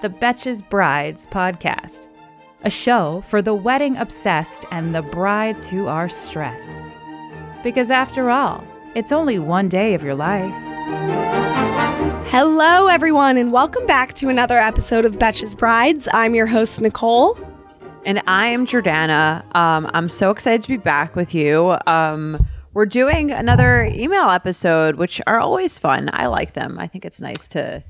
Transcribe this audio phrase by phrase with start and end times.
[0.00, 2.08] the Betches Brides podcast,
[2.62, 6.82] a show for the wedding obsessed and the brides who are stressed.
[7.62, 8.64] Because after all,
[8.94, 10.54] it's only one day of your life.
[12.30, 16.08] Hello, everyone, and welcome back to another episode of Betches Brides.
[16.14, 17.38] I'm your host, Nicole.
[18.06, 19.44] And I am Jordana.
[19.54, 21.76] Um, I'm so excited to be back with you.
[21.86, 26.08] Um, we're doing another email episode, which are always fun.
[26.10, 26.78] I like them.
[26.78, 27.84] I think it's nice to.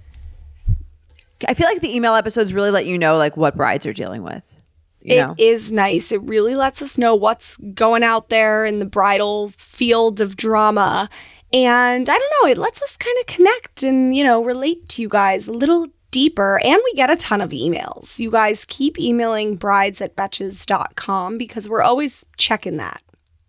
[1.48, 4.22] I feel like the email episodes really let you know like what brides are dealing
[4.22, 4.56] with.
[5.02, 5.34] You It know?
[5.38, 6.12] is nice.
[6.12, 11.08] It really lets us know what's going out there in the bridal field of drama.
[11.52, 15.02] And I don't know, it lets us kind of connect and, you know, relate to
[15.02, 16.60] you guys a little deeper.
[16.62, 18.18] And we get a ton of emails.
[18.18, 23.02] You guys keep emailing brides at betches.com because we're always checking that.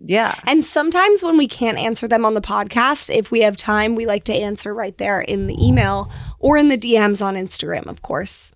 [0.04, 0.36] Yeah.
[0.46, 4.06] And sometimes when we can't answer them on the podcast, if we have time, we
[4.06, 8.02] like to answer right there in the email or in the DMs on Instagram, of
[8.02, 8.54] course.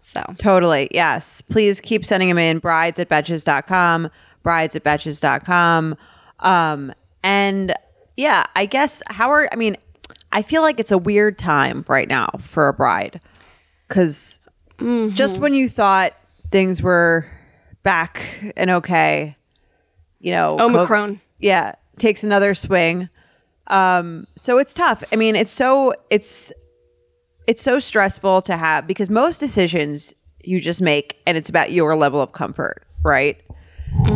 [0.00, 0.88] So, Totally.
[0.90, 1.42] Yes.
[1.42, 2.58] Please keep sending them in.
[2.58, 4.10] Brides at betches.com,
[4.42, 5.96] brides at betches.com.
[6.40, 7.74] Um, and
[8.16, 9.76] yeah, I guess how are, I mean,
[10.32, 13.20] I feel like it's a weird time right now for a bride
[13.86, 14.40] because
[14.78, 16.14] just when you thought
[16.50, 17.26] things were
[17.82, 19.36] back and okay,
[20.20, 21.20] you know, co- Omicron.
[21.38, 23.08] yeah, takes another swing.
[23.68, 25.04] Um, so it's tough.
[25.12, 26.52] I mean, it's so, it's,
[27.46, 31.96] it's so stressful to have because most decisions you just make and it's about your
[31.96, 33.40] level of comfort, right?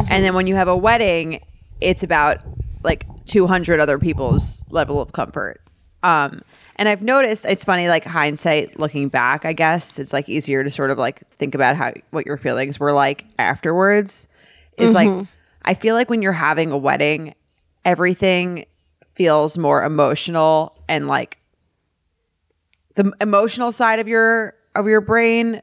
[0.08, 1.40] And then when you have a wedding,
[1.80, 2.42] it's about
[2.84, 5.60] like 200 other people's level of comfort.
[6.02, 6.42] Um,
[6.76, 10.70] and I've noticed it's funny, like hindsight looking back, I guess it's like easier to
[10.70, 14.28] sort of like think about how what your feelings were like afterwards.
[14.78, 15.08] Is like,
[15.64, 17.34] I feel like when you're having a wedding,
[17.84, 18.66] everything
[19.14, 21.38] feels more emotional and like
[22.94, 25.60] the emotional side of your of your brain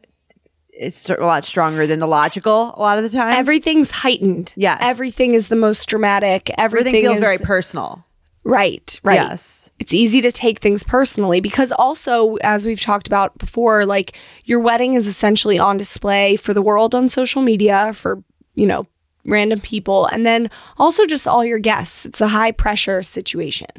[0.73, 3.33] is a lot stronger than the logical a lot of the time.
[3.33, 4.53] everything's heightened.
[4.55, 4.79] Yes.
[4.81, 6.49] Everything is the most dramatic.
[6.57, 8.05] Everything, Everything feels is very personal.
[8.43, 8.99] right.
[9.03, 9.15] Right.
[9.15, 9.69] Yes.
[9.79, 14.15] It's easy to take things personally because also, as we've talked about before, like
[14.45, 18.23] your wedding is essentially on display for the world on social media for,
[18.55, 18.87] you know,
[19.25, 20.05] random people.
[20.07, 22.05] And then also just all your guests.
[22.05, 23.69] It's a high pressure situation.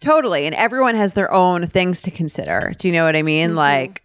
[0.00, 0.46] Totally.
[0.46, 2.74] And everyone has their own things to consider.
[2.78, 3.50] Do you know what I mean?
[3.50, 3.58] Mm-hmm.
[3.58, 4.02] Like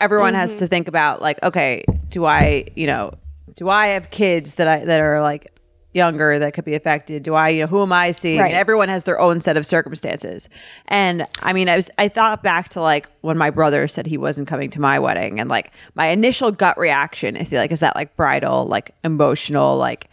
[0.00, 0.60] everyone has mm-hmm.
[0.60, 3.14] to think about like, okay, do I, you know,
[3.56, 5.53] do I have kids that I that are like
[5.94, 7.22] younger that could be affected?
[7.22, 8.40] Do I, you know, who am I seeing?
[8.40, 8.52] Right.
[8.52, 10.48] Everyone has their own set of circumstances.
[10.88, 14.18] And I mean, I was I thought back to like when my brother said he
[14.18, 17.80] wasn't coming to my wedding and like my initial gut reaction, I feel like is
[17.80, 20.10] that like bridal, like emotional, like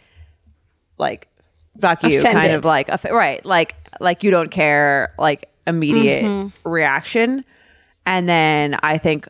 [0.98, 1.28] like
[1.80, 6.68] fuck you kind of like right like like you don't care like immediate Mm-hmm.
[6.68, 7.44] reaction
[8.04, 9.26] and then i think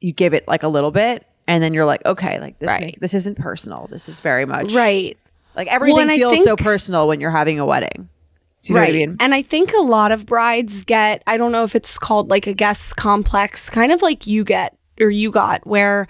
[0.00, 2.80] you give it like a little bit and then you're like okay like this Right.
[2.80, 5.18] make, this isn't personal this is very much Right.
[5.56, 8.08] like everything I feels so personal when you're having a wedding
[8.62, 8.88] do you know right.
[8.88, 11.74] what i mean And I think a lot of brides get, I don't know if
[11.74, 16.06] it's called like a guest complex, kind of like you get or you got, where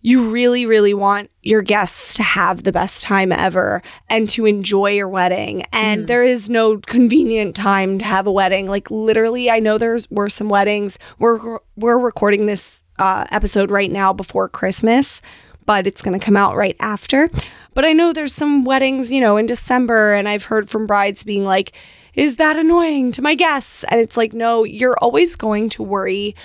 [0.00, 4.90] you really, really want your guests to have the best time ever and to enjoy
[4.90, 5.64] your wedding.
[5.72, 6.06] And mm.
[6.08, 8.66] there is no convenient time to have a wedding.
[8.66, 10.98] Like literally, I know there's were some weddings.
[11.18, 15.22] We're we're recording this uh, episode right now before Christmas,
[15.66, 17.30] but it's going to come out right after.
[17.74, 21.24] But I know there's some weddings, you know, in December, and I've heard from brides
[21.24, 21.72] being like,
[22.14, 23.84] is that annoying to my guests?
[23.84, 26.36] And it's like, no, you're always going to worry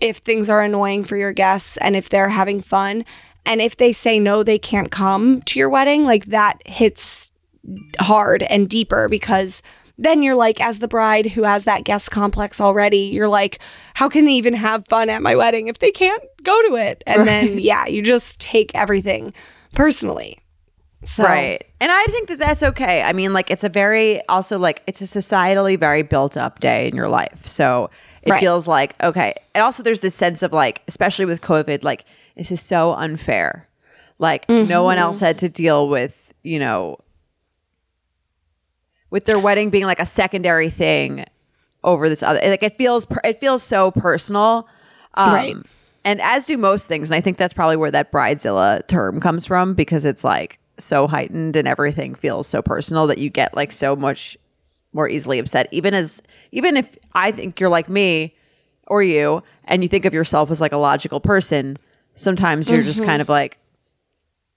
[0.00, 3.04] if things are annoying for your guests and if they're having fun.
[3.46, 7.30] And if they say no, they can't come to your wedding, like that hits
[7.98, 9.62] hard and deeper because
[9.98, 13.58] then you're like, as the bride who has that guest complex already, you're like,
[13.94, 17.02] how can they even have fun at my wedding if they can't go to it?
[17.06, 19.32] And then, yeah, you just take everything
[19.74, 20.38] personally.
[21.04, 21.64] So, Right.
[21.80, 23.02] And I think that that's okay.
[23.02, 26.88] I mean, like, it's a very, also, like, it's a societally very built up day
[26.88, 27.46] in your life.
[27.46, 27.90] So
[28.22, 28.40] it Right.
[28.40, 29.34] feels like, okay.
[29.54, 32.04] And also, there's this sense of, like, especially with COVID, like,
[32.36, 33.68] this is so unfair.
[34.18, 35.02] Like, no one mm-hmm.
[35.02, 36.98] else had to deal with, you know,
[39.10, 41.24] with their wedding being like a secondary thing
[41.84, 42.40] over this other.
[42.42, 44.68] Like it feels it feels so personal.
[45.14, 45.56] Um, Right.
[46.04, 49.44] And as do most things, and I think that's probably where that bridezilla term comes
[49.44, 53.72] from because it's like so heightened and everything feels so personal that you get like
[53.72, 54.36] so much
[54.92, 55.68] more easily upset.
[55.72, 56.22] Even as
[56.52, 58.36] even if I think you're like me
[58.86, 61.76] or you, and you think of yourself as like a logical person,
[62.14, 63.58] sometimes you're just kind of like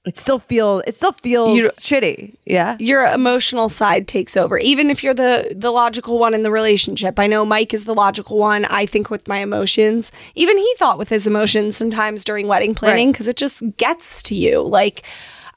[0.05, 2.35] it still feels it still feels You- shitty.
[2.45, 2.77] Yeah.
[2.79, 7.19] your emotional side takes over even if you're the the logical one in the relationship
[7.19, 10.97] i know mike is the logical one i think with my emotions even he thought
[10.97, 13.13] with his emotions sometimes during wedding planning Right.
[13.13, 15.03] because it just gets to you like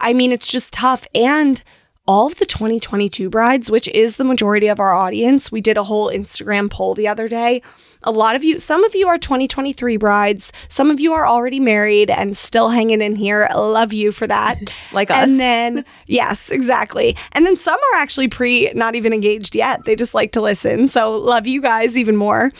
[0.00, 1.62] i mean it's just tough and
[2.08, 5.84] all of the 2022 brides which is the majority of our audience we did a
[5.84, 7.62] whole instagram poll the other day
[8.04, 10.52] a lot of you some of you are 2023 brides.
[10.68, 13.48] Some of you are already married and still hanging in here.
[13.50, 14.58] I love you for that.
[14.92, 15.30] Like us.
[15.30, 17.16] and then yes exactly.
[17.32, 19.84] And then some are actually pre not even engaged yet.
[19.84, 20.88] They just like to listen.
[20.88, 22.52] So love you guys even more.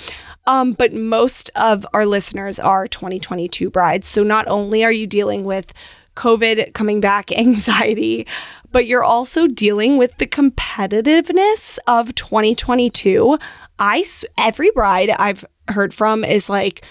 [0.47, 4.09] Um, but most of our listeners are 2022 brides.
[4.09, 5.73] So not only are you dealing with
[6.15, 8.27] covid coming back anxiety
[8.73, 13.39] but you're also dealing with the competitiveness of 2022
[13.79, 14.05] i
[14.39, 16.85] every bride i've heard from is like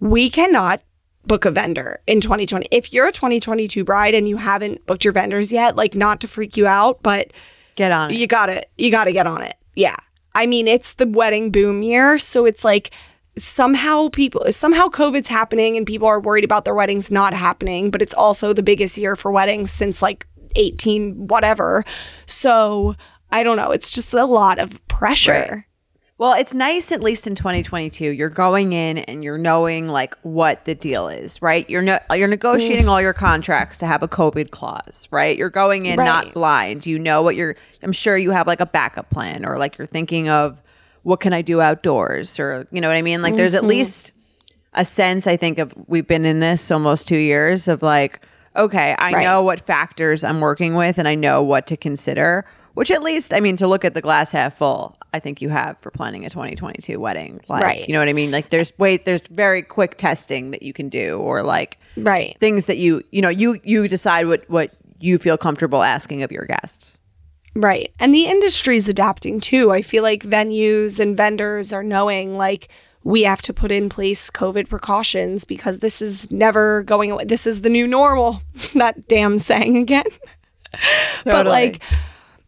[0.00, 0.82] we cannot
[1.26, 2.66] book a vendor in 2020.
[2.70, 6.28] If you're a 2022 bride and you haven't booked your vendors yet, like not to
[6.28, 7.32] freak you out, but
[7.76, 8.16] Get on it.
[8.16, 9.54] you got to you got to get on it.
[9.74, 9.96] Yeah.
[10.34, 12.90] I mean, it's the wedding boom year, so it's like
[13.36, 18.02] somehow people somehow COVID's happening and people are worried about their weddings not happening, but
[18.02, 20.26] it's also the biggest year for weddings since like
[20.56, 21.84] 18 whatever.
[22.26, 22.94] So,
[23.32, 25.66] I don't know, it's just a lot of pressure.
[26.16, 28.10] Well, it's nice at least in 2022.
[28.10, 31.68] You're going in and you're knowing like what the deal is, right?
[31.68, 35.36] You're no, you're negotiating all your contracts to have a COVID clause, right?
[35.36, 36.86] You're going in not blind.
[36.86, 39.88] You know what you're I'm sure you have like a backup plan or like you're
[39.88, 40.62] thinking of
[41.02, 43.20] what can I do outdoors or you know what I mean?
[43.20, 43.70] Like there's at mm-hmm.
[43.70, 44.12] least
[44.72, 48.24] a sense I think of we've been in this almost 2 years of like
[48.56, 49.24] okay, I Right.
[49.24, 53.32] know what factors I'm working with and I know what to consider, which at least
[53.32, 56.24] I mean to look at the glass half full, I think you have for planning
[56.24, 57.40] a 2022 wedding.
[57.48, 57.88] Like, Right.
[57.88, 58.30] you know what I mean?
[58.30, 62.36] Like there's wait there's very quick testing that you can do or like Right.
[62.40, 66.30] things that you you know you you decide what what you feel comfortable asking of
[66.32, 67.00] your guests.
[67.56, 67.92] Right.
[68.00, 69.70] And the industry's adapting too.
[69.70, 72.68] I feel like venues and vendors are knowing like
[73.04, 77.24] we have to put in place COVID precautions because this is never going away.
[77.24, 78.40] This is the new normal.
[78.74, 80.06] that damn saying again.
[81.24, 81.32] Totally.
[81.32, 81.82] But like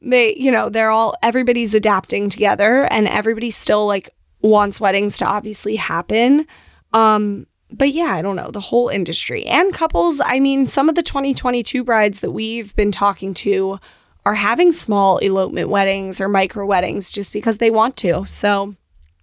[0.01, 4.11] they, you know, they're all everybody's adapting together and everybody still like
[4.41, 6.47] wants weddings to obviously happen.
[6.93, 10.95] Um but yeah, I don't know, the whole industry and couples, I mean, some of
[10.95, 13.79] the 2022 brides that we've been talking to
[14.25, 18.25] are having small elopement weddings or micro weddings just because they want to.
[18.27, 18.77] So,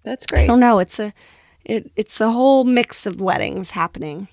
[0.04, 0.44] That's great.
[0.44, 1.14] I don't know, it's a
[1.66, 4.28] it, it's a whole mix of weddings happening.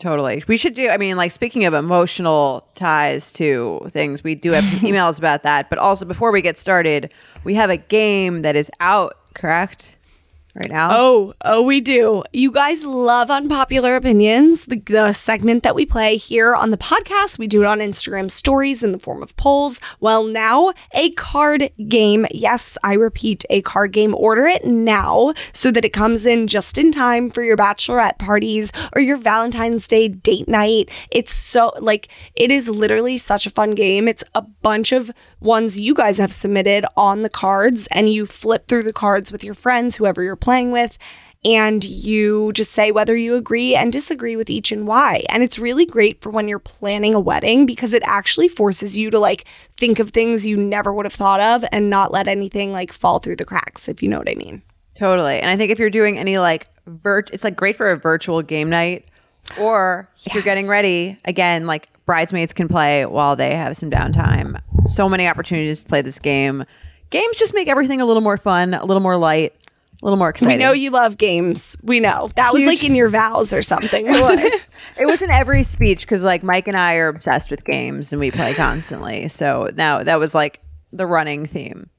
[0.00, 0.42] Totally.
[0.48, 4.64] We should do, I mean, like speaking of emotional ties to things, we do have
[4.80, 5.68] emails about that.
[5.68, 7.12] But also, before we get started,
[7.44, 9.98] we have a game that is out, correct?
[10.54, 10.90] Right now?
[10.92, 12.24] Oh, oh, we do.
[12.32, 17.38] You guys love unpopular opinions, the, the segment that we play here on the podcast.
[17.38, 19.78] We do it on Instagram stories in the form of polls.
[20.00, 22.26] Well, now a card game.
[22.32, 24.12] Yes, I repeat, a card game.
[24.12, 28.72] Order it now so that it comes in just in time for your bachelorette parties
[28.96, 30.90] or your Valentine's Day date night.
[31.12, 34.08] It's so, like, it is literally such a fun game.
[34.08, 38.68] It's a bunch of ones you guys have submitted on the cards, and you flip
[38.68, 40.98] through the cards with your friends, whoever you're playing with,
[41.44, 45.24] and you just say whether you agree and disagree with each and why.
[45.30, 49.10] And it's really great for when you're planning a wedding because it actually forces you
[49.10, 49.46] to like
[49.78, 53.20] think of things you never would have thought of and not let anything like fall
[53.20, 54.62] through the cracks, if you know what I mean.
[54.94, 55.40] Totally.
[55.40, 58.42] And I think if you're doing any like virt, it's like great for a virtual
[58.42, 59.06] game night,
[59.58, 64.60] or if you're getting ready again, like bridesmaids can play while they have some downtime.
[64.84, 66.64] So many opportunities to play this game.
[67.10, 69.52] Games just make everything a little more fun, a little more light,
[70.00, 70.58] a little more exciting.
[70.58, 71.76] We know you love games.
[71.82, 72.30] We know.
[72.36, 74.66] That was like in your vows or something, It it?
[74.96, 78.20] it was in every speech because like Mike and I are obsessed with games and
[78.20, 79.28] we play constantly.
[79.28, 80.60] So now that was like
[80.92, 81.90] the running theme.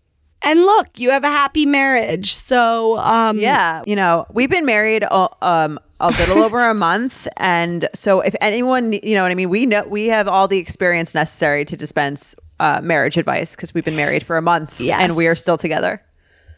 [0.44, 2.34] And look, you have a happy marriage.
[2.34, 7.28] So, um, Yeah, you know, we've been married uh, um a little over a month,
[7.38, 10.58] and so if anyone, you know what I mean, we know we have all the
[10.58, 15.00] experience necessary to dispense uh, marriage advice because we've been married for a month Yes.
[15.02, 16.02] and we are still together.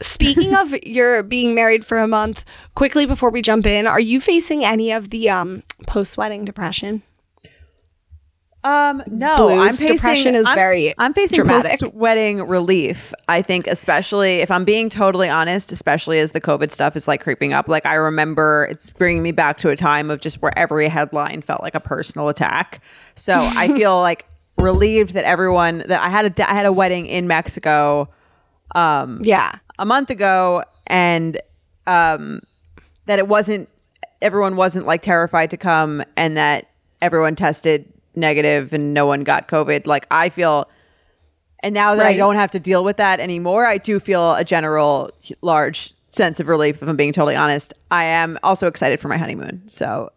[0.01, 2.43] Speaking of your being married for a month,
[2.75, 7.03] quickly before we jump in, are you facing any of the um, post wedding depression?
[8.65, 9.59] Um, no, Blues.
[9.59, 11.79] I'm pacing, Depression is I'm- very I'm facing dramatic.
[11.81, 13.13] post-wedding relief.
[13.27, 17.21] I think, especially if I'm being totally honest, especially as the COVID stuff is like
[17.21, 17.67] creeping up.
[17.67, 21.41] Like I remember, it's bringing me back to a time of just where every headline
[21.41, 22.81] felt like a personal attack.
[23.17, 24.25] So I feel like
[24.57, 28.07] relieved that everyone that I had a I had a wedding in Mexico
[28.75, 29.55] um, Yeah.
[29.77, 31.39] a month ago, and
[31.85, 32.41] um,
[33.07, 33.67] that it wasn't
[34.21, 36.69] everyone wasn't like terrified to come, and that
[37.01, 39.85] everyone tested negative and no one got COVID.
[39.87, 40.69] Like I feel,
[41.59, 44.43] and now that I don't have to deal with that anymore, I do feel a
[44.43, 46.81] general large sense of relief.
[46.81, 49.63] If I'm being totally honest, I am also excited for my honeymoon.
[49.67, 50.11] So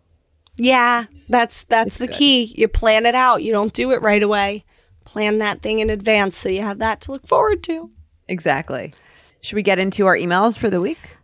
[0.57, 2.17] Yeah, that's that's the good.
[2.17, 2.55] key.
[2.57, 3.43] You plan it out.
[3.43, 4.65] You don't do it right away.
[5.05, 7.91] Plan that thing in advance so you have that to look forward to.
[8.29, 8.93] exactly.
[9.41, 11.17] Should we get into our emails for the week?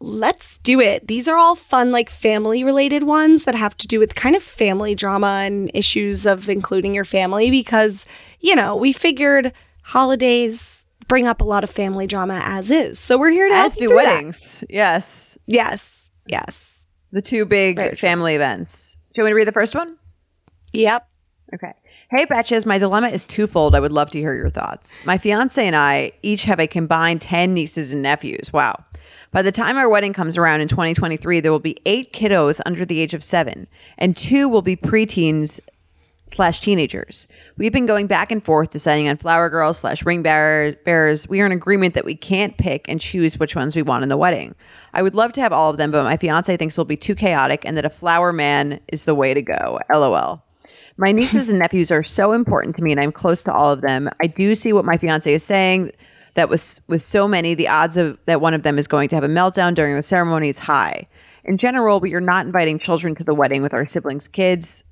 [0.00, 1.06] Let's do it.
[1.08, 4.42] These are all fun, like family related ones that have to do with kind of
[4.42, 8.04] family drama and issues of including your family because,
[8.40, 12.98] you know, we figured holidays bring up a lot of family drama as is.
[12.98, 14.14] So we're here to help As do through that.
[14.14, 14.64] weddings.
[14.68, 16.10] Yes, Yes.
[16.26, 16.78] Yes.
[17.12, 18.98] the two big family events.
[19.14, 19.96] Do you want me to read the first one?
[20.72, 21.06] Yep.
[21.54, 21.72] Okay.
[22.10, 23.74] Hey, Betches, my dilemma is twofold.
[23.74, 24.98] I would love to hear your thoughts.
[25.06, 28.52] My fiance and I each have a combined 10 nieces and nephews.
[28.52, 28.84] Wow.
[29.34, 32.84] By the time our wedding comes around in 2023, there will be eight kiddos under
[32.84, 33.66] the age of seven,
[33.98, 35.58] and two will be preteens
[36.28, 37.26] slash teenagers.
[37.56, 41.28] We've been going back and forth deciding on flower girls slash ring bearer- bearers.
[41.28, 44.08] We are in agreement that we can't pick and choose which ones we want in
[44.08, 44.54] the wedding.
[44.92, 47.16] I would love to have all of them, but my fiance thinks it'll be too
[47.16, 49.80] chaotic and that a flower man is the way to go.
[49.92, 50.44] LOL.
[50.96, 53.80] My nieces and nephews are so important to me and I'm close to all of
[53.80, 54.08] them.
[54.22, 55.90] I do see what my fiance is saying
[56.34, 59.14] that with with so many the odds of that one of them is going to
[59.14, 61.06] have a meltdown during the ceremony is high.
[61.44, 64.82] In general, we are not inviting children to the wedding with our siblings' kids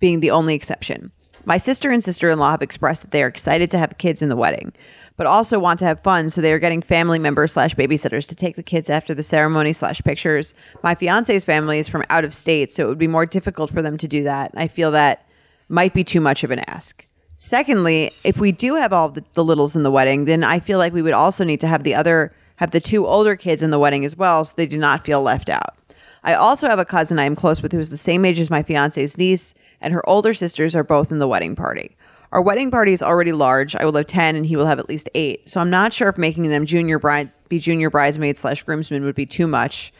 [0.00, 1.12] being the only exception.
[1.44, 4.22] My sister and sister in law have expressed that they are excited to have kids
[4.22, 4.72] in the wedding,
[5.16, 8.34] but also want to have fun, so they are getting family members slash babysitters to
[8.34, 10.54] take the kids after the ceremony slash pictures.
[10.82, 13.82] My fiance's family is from out of state, so it would be more difficult for
[13.82, 14.52] them to do that.
[14.54, 15.26] I feel that
[15.68, 17.07] might be too much of an ask.
[17.40, 20.76] Secondly, if we do have all the, the littles in the wedding, then I feel
[20.76, 23.70] like we would also need to have the other have the two older kids in
[23.70, 25.76] the wedding as well, so they do not feel left out.
[26.24, 28.50] I also have a cousin I am close with who is the same age as
[28.50, 31.96] my fiance's niece, and her older sisters are both in the wedding party.
[32.32, 33.76] Our wedding party is already large.
[33.76, 35.48] I will have 10 and he will have at least 8.
[35.48, 39.14] So I'm not sure if making them junior bride be junior bridesmaids slash groomsmen would
[39.14, 39.92] be too much.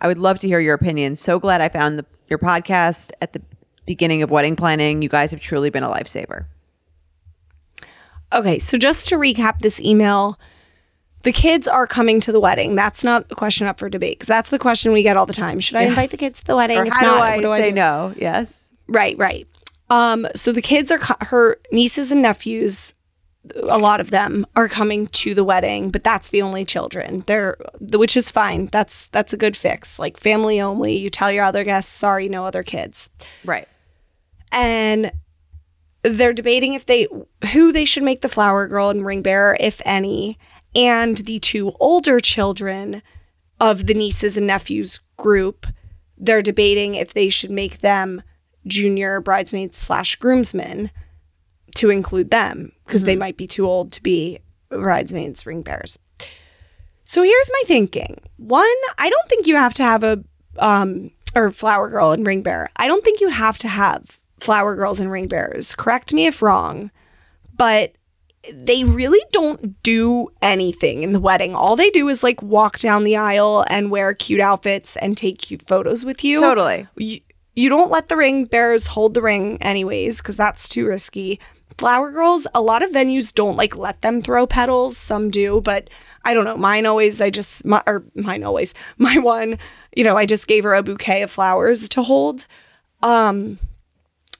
[0.00, 1.14] I would love to hear your opinion.
[1.16, 3.42] So glad I found the, your podcast at the
[3.86, 5.02] beginning of wedding planning.
[5.02, 6.46] You guys have truly been a lifesaver.
[8.32, 10.38] Okay, so just to recap this email,
[11.22, 12.74] the kids are coming to the wedding.
[12.74, 15.32] That's not a question up for debate because that's the question we get all the
[15.32, 15.60] time.
[15.60, 16.78] Should I invite the kids to the wedding?
[16.78, 17.74] Or if how not, do I what do I say do?
[17.74, 18.14] no?
[18.16, 18.72] Yes.
[18.86, 19.46] Right, right.
[19.90, 22.94] Um, so the kids are co- her nieces and nephews.
[23.62, 27.24] A lot of them are coming to the wedding, but that's the only children.
[27.26, 28.66] They're which is fine.
[28.66, 29.98] That's that's a good fix.
[29.98, 30.96] Like family only.
[30.96, 33.08] You tell your other guests, sorry, no other kids.
[33.44, 33.66] Right.
[34.52, 35.10] and
[36.02, 37.06] they're debating if they
[37.52, 40.38] who they should make the flower girl and ring bearer if any
[40.74, 43.02] and the two older children
[43.60, 45.66] of the nieces and nephews group
[46.16, 48.22] they're debating if they should make them
[48.66, 50.90] junior bridesmaids slash groomsmen
[51.74, 54.38] to include them because they might be too old to be
[54.68, 55.98] bridesmaids ring bearers.
[57.04, 58.20] So here's my thinking.
[58.36, 58.66] One
[58.98, 60.22] i don't think you have to have a
[60.58, 62.70] um or flower girl and ring bearer.
[62.76, 66.42] I don't think you have to have flower girls and ring bearers correct me if
[66.42, 66.90] wrong
[67.56, 67.92] but
[68.52, 71.54] they really don't do anything in the wedding.
[71.54, 75.38] All they do is like walk down the aisle and wear cute outfits and take
[75.38, 76.40] cute photos with you.
[76.40, 76.86] Totally.
[76.96, 77.20] you,
[77.54, 81.40] you don't let the ring bearers hold the ring anyways because that's too risky.
[81.76, 84.96] Flower girls a lot of venues don't like let them throw petals.
[84.96, 85.90] Some do but
[86.24, 86.56] i don't know.
[86.56, 89.58] Mine always i just my, or mine always my one
[89.94, 92.46] you know i just gave her a bouquet of flowers to hold.
[93.02, 93.58] Um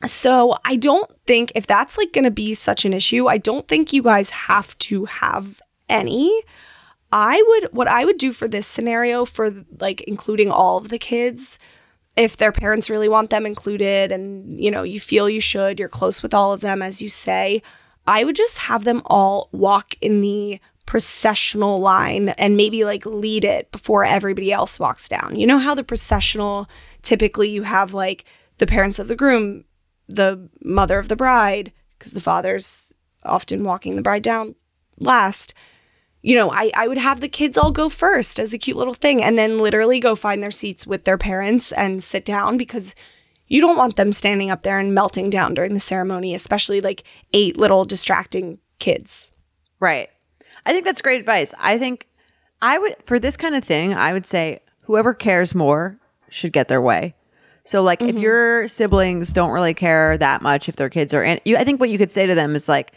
[0.07, 3.69] so i don't think if that's like going to be such an issue i don't
[3.69, 6.43] think you guys have to have any
[7.11, 10.99] I would what I would do for this scenario for like including all of the
[10.99, 11.59] kids
[12.17, 15.88] if their parents really want them included and you know you feel you should you're
[15.88, 17.62] close with all of them as you say
[18.07, 23.45] I would just have them all walk in the processional line and maybe like lead
[23.45, 25.37] it before everybody else walks down.
[25.37, 26.69] You know how the processional
[27.02, 28.25] typically you have like
[28.57, 29.64] the parents of the groom,
[30.08, 32.92] the mother of the bride because the father's
[33.24, 34.54] often walking the bride down
[35.00, 35.54] last
[36.22, 38.94] you know, I, I would have the kids all go first as a cute little
[38.94, 42.94] thing and then literally go find their seats with their parents and sit down because
[43.46, 47.04] you don't want them standing up there and melting down during the ceremony, especially like
[47.32, 49.32] eight little distracting kids.
[49.80, 50.10] Right.
[50.66, 51.54] I think that's great advice.
[51.58, 52.08] I think
[52.60, 55.98] I would for this kind of thing, I would say whoever cares more
[56.28, 57.14] should get their way.
[57.68, 61.38] So like if your siblings don't really care that much if their kids are in
[61.44, 62.92] you I think what you could say to them is like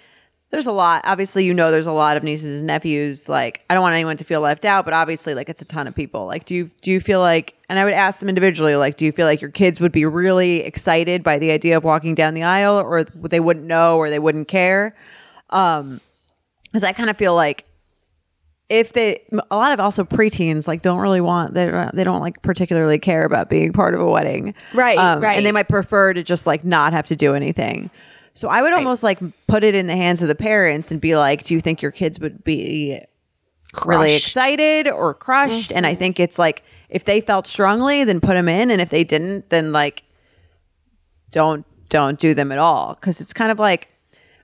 [0.49, 3.73] there's a lot obviously you know there's a lot of nieces and nephews like I
[3.73, 6.25] don't want anyone to feel left out but obviously like it's a ton of people.
[6.25, 9.03] Like do you do you feel like and I would ask them individually like do
[9.03, 12.33] you feel like your kids would be really excited by the idea of walking down
[12.33, 14.95] the aisle or they wouldn't know or they wouldn't care?
[15.49, 15.99] Um
[16.63, 17.65] because I kind of feel like
[18.71, 22.41] if they a lot of also preteens like don't really want they they don't like
[22.41, 24.55] particularly care about being part of a wedding.
[24.73, 25.35] Right, um, right.
[25.35, 27.91] and they might prefer to just like not have to do anything.
[28.33, 31.17] So i would almost like put it in the hands of the parents and be
[31.17, 33.01] like do you think your kids would be
[33.85, 35.73] really excited or crushed?
[35.73, 35.99] And i mm-hmm.
[35.99, 38.71] think it's like if they felt strongly then put them in.
[38.71, 40.03] And if they didn't then like
[41.31, 42.95] don't don't do them at all.
[42.95, 43.89] Because it's kind of like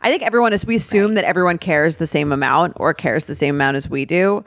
[0.02, 3.36] I think everyone is we assume that everyone cares the same amount or cares the
[3.36, 4.44] same amount as we do.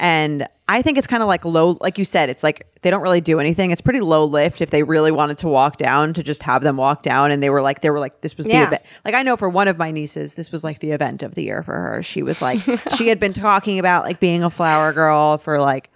[0.00, 3.02] And I think it's kind of like low like you said, it's like they don't
[3.02, 3.70] really do anything.
[3.70, 6.76] It's pretty low lift if they really wanted to walk down to just have them
[6.76, 8.66] walk down and they were like they were like this was the Yeah.
[8.66, 8.82] event.
[9.04, 11.44] Like I know for one of my nieces, this was like the event of the
[11.44, 12.02] year for her.
[12.02, 12.58] She was like
[12.96, 15.90] she had been talking about like being a flower girl for like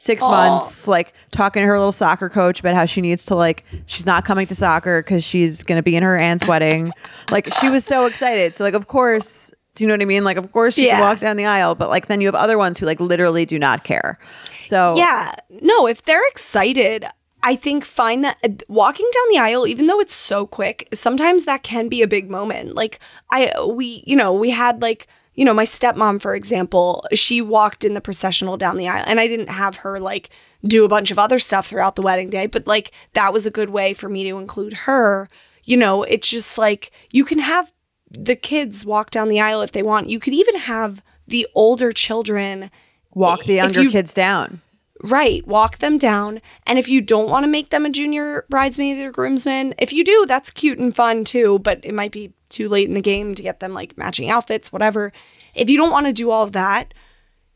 [0.00, 3.64] six months, like talking to her little soccer coach about how she needs to like
[3.86, 6.92] she's not coming to soccer because she's gonna be in her aunt's wedding.
[7.30, 8.54] Like she was so excited.
[8.54, 10.22] So like of course, do you know what I mean?
[10.22, 12.56] Like of course she can walk down the aisle, but like then you have other
[12.56, 14.20] ones who like literally do not care.
[14.62, 15.34] So Yeah.
[15.62, 17.04] No, if they're excited,
[17.42, 21.44] I think find that uh, walking down the aisle, even though it's so quick, sometimes
[21.44, 22.76] that can be a big moment.
[22.76, 23.00] Like
[23.32, 27.84] I, we, you know, we had like, you know, my stepmom, for example, she walked
[27.84, 30.30] in the processional down the aisle, and I didn't have her like
[30.66, 33.50] do a bunch of other stuff throughout the wedding day, but like that was a
[33.52, 35.28] good way for me to include her.
[35.62, 37.72] You know, it's just like you can have
[38.10, 40.10] the kids walk down the aisle if they want.
[40.10, 42.68] You could even have the older children
[43.14, 44.60] walk the younger you- kids down.
[45.04, 46.40] Right, walk them down.
[46.66, 50.02] And if you don't want to make them a junior bridesmaid or groomsman, if you
[50.02, 53.34] do, that's cute and fun too, but it might be too late in the game
[53.34, 55.12] to get them like matching outfits, whatever.
[55.54, 56.94] If you don't want to do all of that,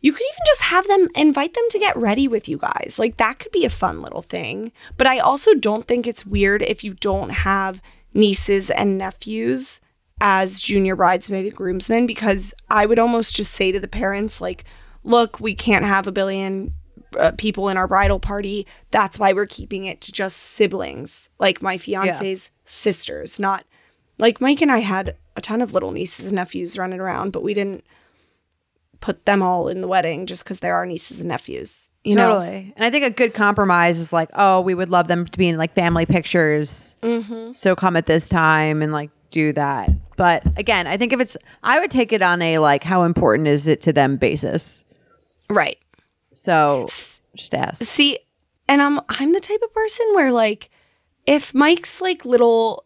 [0.00, 2.96] you could even just have them invite them to get ready with you guys.
[2.98, 4.72] Like that could be a fun little thing.
[4.96, 7.80] But I also don't think it's weird if you don't have
[8.12, 9.80] nieces and nephews
[10.20, 14.64] as junior bridesmaid and groomsmen because I would almost just say to the parents like,
[15.04, 16.74] look, we can't have a billion
[17.18, 18.66] uh, people in our bridal party.
[18.90, 23.64] That's why we're keeping it to just siblings, like my fiance's sisters, not
[24.18, 27.42] like Mike and I had a ton of little nieces and nephews running around, but
[27.42, 27.84] we didn't
[29.00, 31.90] put them all in the wedding just because they're our nieces and nephews.
[32.04, 32.72] You know, Totally.
[32.76, 35.48] And I think a good compromise is like, oh, we would love them to be
[35.48, 36.94] in like family pictures.
[37.02, 37.52] Mm-hmm.
[37.52, 39.90] So come at this time and like do that.
[40.16, 43.48] But again, I think if it's, I would take it on a like, how important
[43.48, 44.84] is it to them basis.
[45.48, 45.78] right?
[46.32, 46.86] So
[47.34, 47.82] just ask.
[47.82, 48.18] See,
[48.68, 50.70] and I'm I'm the type of person where like
[51.26, 52.84] if Mike's like little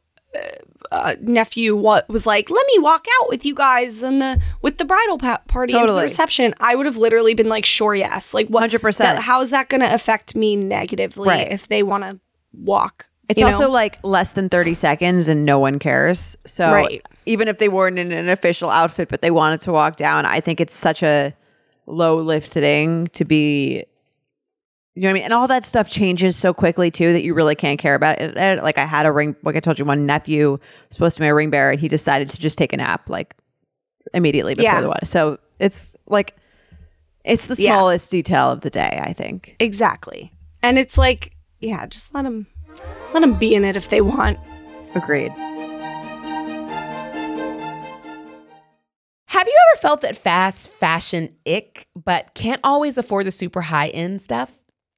[0.92, 4.78] uh, nephew what was like, let me walk out with you guys and the with
[4.78, 5.96] the bridal pa- party Totally.
[5.98, 8.98] the reception, I would have literally been like, sure, yes, like what, 100%.
[8.98, 11.50] that- How is that going to affect me negatively Right.
[11.50, 12.20] if they want to
[12.52, 13.06] walk?
[13.28, 13.70] It's also know?
[13.70, 16.36] like less than 30 seconds and no one cares.
[16.46, 17.02] So Right.
[17.26, 20.38] even if they weren't in an official outfit, but they wanted to walk down, I
[20.40, 21.34] think it's such a
[21.86, 23.84] low lifting to be.
[24.98, 25.22] You know what I mean?
[25.24, 28.62] And all that stuff changes so quickly too that you really can't care about it.
[28.62, 31.26] Like I had a ring, like I told you, one nephew was supposed to be
[31.26, 33.34] a ring bearer, and he decided to just take a nap like
[34.14, 34.80] immediately before Yeah.
[34.80, 35.04] the wedding.
[35.04, 36.34] So it's like
[37.26, 37.74] it's the Yeah.
[37.74, 38.98] smallest detail of the day.
[39.02, 39.56] I think.
[39.60, 40.32] exactly,
[40.62, 42.46] and it's like, yeah, just let them
[43.12, 44.38] let them be in it if they want.
[44.94, 45.32] Agreed.
[49.28, 53.88] Have you ever felt that fast fashion ick, but can't always afford the super high
[53.88, 54.62] end stuff?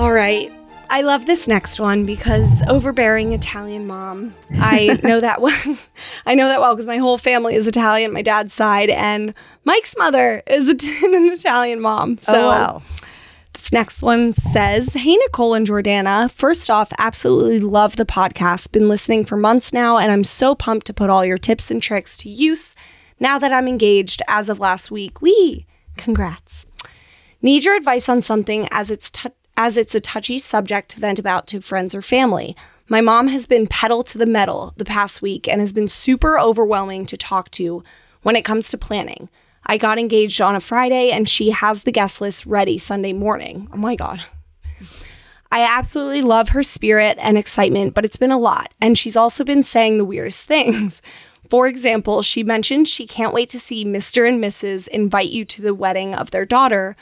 [0.00, 0.50] All right.
[0.88, 4.34] I love this next one because overbearing Italian mom.
[4.54, 5.76] I know that one.
[6.24, 9.34] I know that well because my whole family is Italian, my dad's side, and
[9.64, 10.68] Mike's mother is
[11.02, 12.12] an Italian mom.
[12.12, 12.82] Oh, so oh, wow.
[13.52, 16.30] This next one says, Hey, Nicole and Jordana.
[16.30, 18.72] First off, absolutely love the podcast.
[18.72, 21.82] Been listening for months now, and I'm so pumped to put all your tips and
[21.82, 22.74] tricks to use
[23.20, 25.20] now that I'm engaged as of last week.
[25.20, 25.66] We
[25.98, 26.66] congrats.
[27.42, 29.28] Need your advice on something as it's t-
[29.60, 32.56] as it's a touchy subject to vent about to friends or family.
[32.88, 36.40] My mom has been pedal to the metal the past week and has been super
[36.40, 37.84] overwhelming to talk to
[38.22, 39.28] when it comes to planning.
[39.66, 43.68] I got engaged on a Friday and she has the guest list ready Sunday morning.
[43.70, 44.24] Oh my God.
[45.52, 48.72] I absolutely love her spirit and excitement, but it's been a lot.
[48.80, 51.02] And she's also been saying the weirdest things.
[51.50, 54.26] For example, she mentioned she can't wait to see Mr.
[54.26, 54.88] and Mrs.
[54.88, 56.96] invite you to the wedding of their daughter,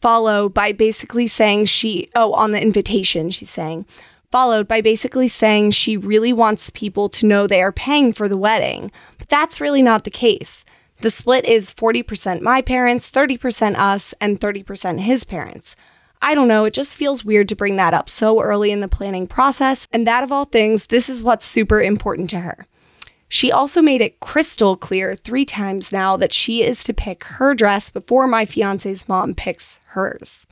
[0.00, 3.86] followed by basically saying she, oh, on the invitation, she's saying,
[4.30, 8.36] followed by basically saying she really wants people to know they are paying for the
[8.36, 8.90] wedding.
[9.18, 10.64] But that's really not the case.
[11.00, 15.74] The split is 40% my parents, 30% us, and 30% his parents.
[16.22, 18.88] I don't know, it just feels weird to bring that up so early in the
[18.88, 22.66] planning process, and that of all things, this is what's super important to her.
[23.26, 27.54] She also made it crystal clear three times now that she is to pick her
[27.54, 30.46] dress before my fiance's mom picks hers.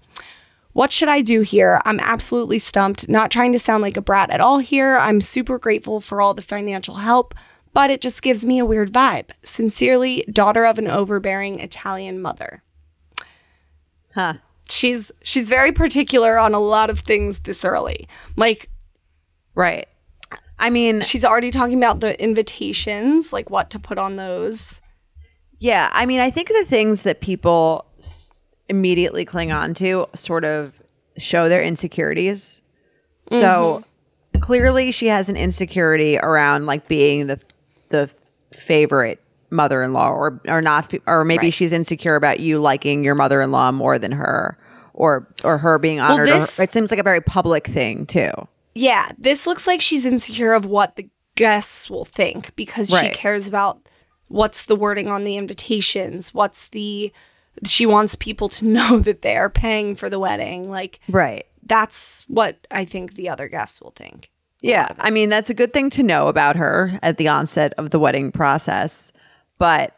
[0.73, 1.81] What should I do here?
[1.85, 4.97] I'm absolutely stumped, not trying to sound like a brat at all here.
[4.97, 7.35] I'm super grateful for all the financial help,
[7.73, 9.31] but it just gives me a weird vibe.
[9.43, 12.63] Sincerely, daughter of an overbearing Italian mother.
[14.15, 14.35] Huh.
[14.69, 18.07] She's she's very particular on a lot of things this early.
[18.37, 18.69] Like
[19.59, 19.89] Right.
[20.61, 24.81] I mean, she's already talking about the invitations, like what to put on those.
[25.59, 27.88] yeah, I mean, I think the things that people
[28.69, 30.73] immediately cling on to sort of
[31.17, 32.61] show their insecurities.
[33.29, 33.85] So
[34.35, 34.41] mm-hmm.
[34.41, 37.41] clearly she has an insecurity around like being the
[37.91, 38.11] the
[38.53, 41.55] favorite mother-in-law or or not or maybe Right.
[41.55, 44.59] she's insecure about you liking your mother-in-law more than her
[44.95, 46.29] or or her being honored.
[46.29, 48.31] or this- her- it seems like a very public thing too.
[48.75, 53.47] Yeah, this looks like she's insecure of what the guests will think because she cares
[53.49, 53.81] about
[54.29, 57.13] what's the wording on the invitations, what's the
[57.67, 60.69] she wants people to know that they are paying for the wedding.
[60.69, 61.47] Like Right.
[61.65, 64.31] that's what I think the other guests will think.
[64.61, 67.91] Yeah, I mean that's a good thing to know about her at the onset of
[67.91, 69.13] the wedding process.
[69.59, 69.95] But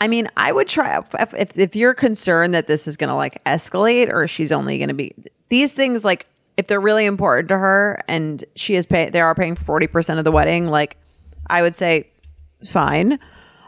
[0.00, 3.14] I mean, I would try if if, if you're concerned that this is going to
[3.14, 5.14] like escalate or she's only going to be
[5.48, 6.26] these things like
[6.56, 10.24] if they're really important to her and she is paying they are paying 40% of
[10.24, 10.96] the wedding, like
[11.46, 12.08] I would say
[12.66, 13.18] fine.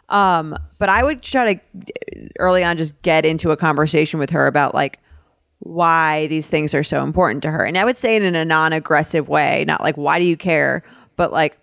[0.09, 4.47] Um, but I would try to early on just get into a conversation with her
[4.47, 5.01] about like
[5.61, 7.65] why these things are so important to her.
[7.65, 10.83] And I would say it in a non-aggressive way, not like why do you care,
[11.17, 11.59] but like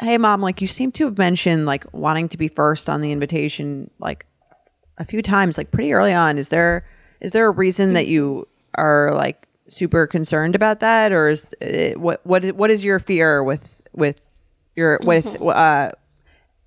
[0.00, 3.12] hey mom, like you seem to have mentioned like wanting to be first on the
[3.12, 4.24] invitation like
[4.96, 6.38] a few times like pretty early on.
[6.38, 6.86] Is there
[7.20, 12.00] is there a reason that you are like super concerned about that or is it,
[12.00, 14.20] what what is- what is your fear with with
[14.74, 15.90] your with uh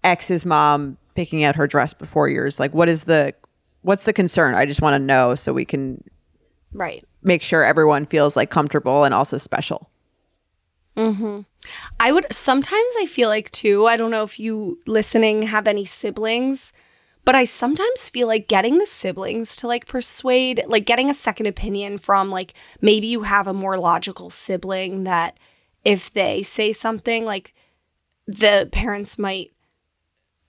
[0.04, 2.60] ex's mom picking out her dress before yours?
[2.60, 3.34] Like what is the
[3.82, 4.56] what's the concern?
[4.56, 6.04] I just want to know so we can
[6.72, 7.06] Right.
[7.22, 9.90] make sure everyone feels like comfortable and also special.
[10.96, 11.42] Hmm.
[12.00, 15.86] I would sometimes I feel like too, I don't know if you listening have any
[15.86, 16.72] siblings,
[17.26, 21.48] but I sometimes feel like getting the siblings to like persuade, like getting a second
[21.48, 25.38] opinion from like maybe you have a more logical sibling that
[25.84, 27.54] if they say something like
[28.28, 29.52] the parents might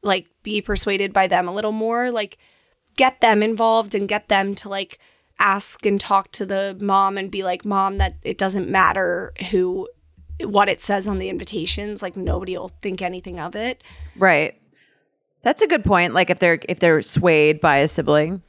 [0.02, 2.38] like be persuaded by them a little more, like
[2.96, 5.00] get them involved and get them to like
[5.40, 9.88] ask and talk to the mom and be like, "Mom, that it doesn't matter who
[10.44, 13.82] what it says on the invitations, like nobody will think anything of it."
[14.16, 14.60] Right.
[15.42, 16.14] That's a good point.
[16.14, 18.42] Like if they're if they're swayed by a sibling.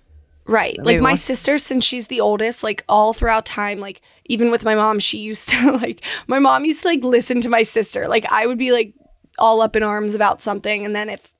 [0.47, 0.77] Right.
[0.77, 4.63] Like my one- sister, since she's the oldest, like all throughout time, like even with
[4.63, 8.07] my mom, she used to like, my mom used to like listen to my sister.
[8.07, 8.93] Like I would be like
[9.39, 10.85] all up in arms about something.
[10.85, 11.34] And then if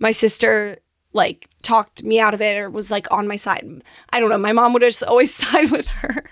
[0.00, 0.78] my sister
[1.12, 3.82] like talked me out of it or was like on my side,
[4.12, 6.24] I don't know, my mom would just always side with her.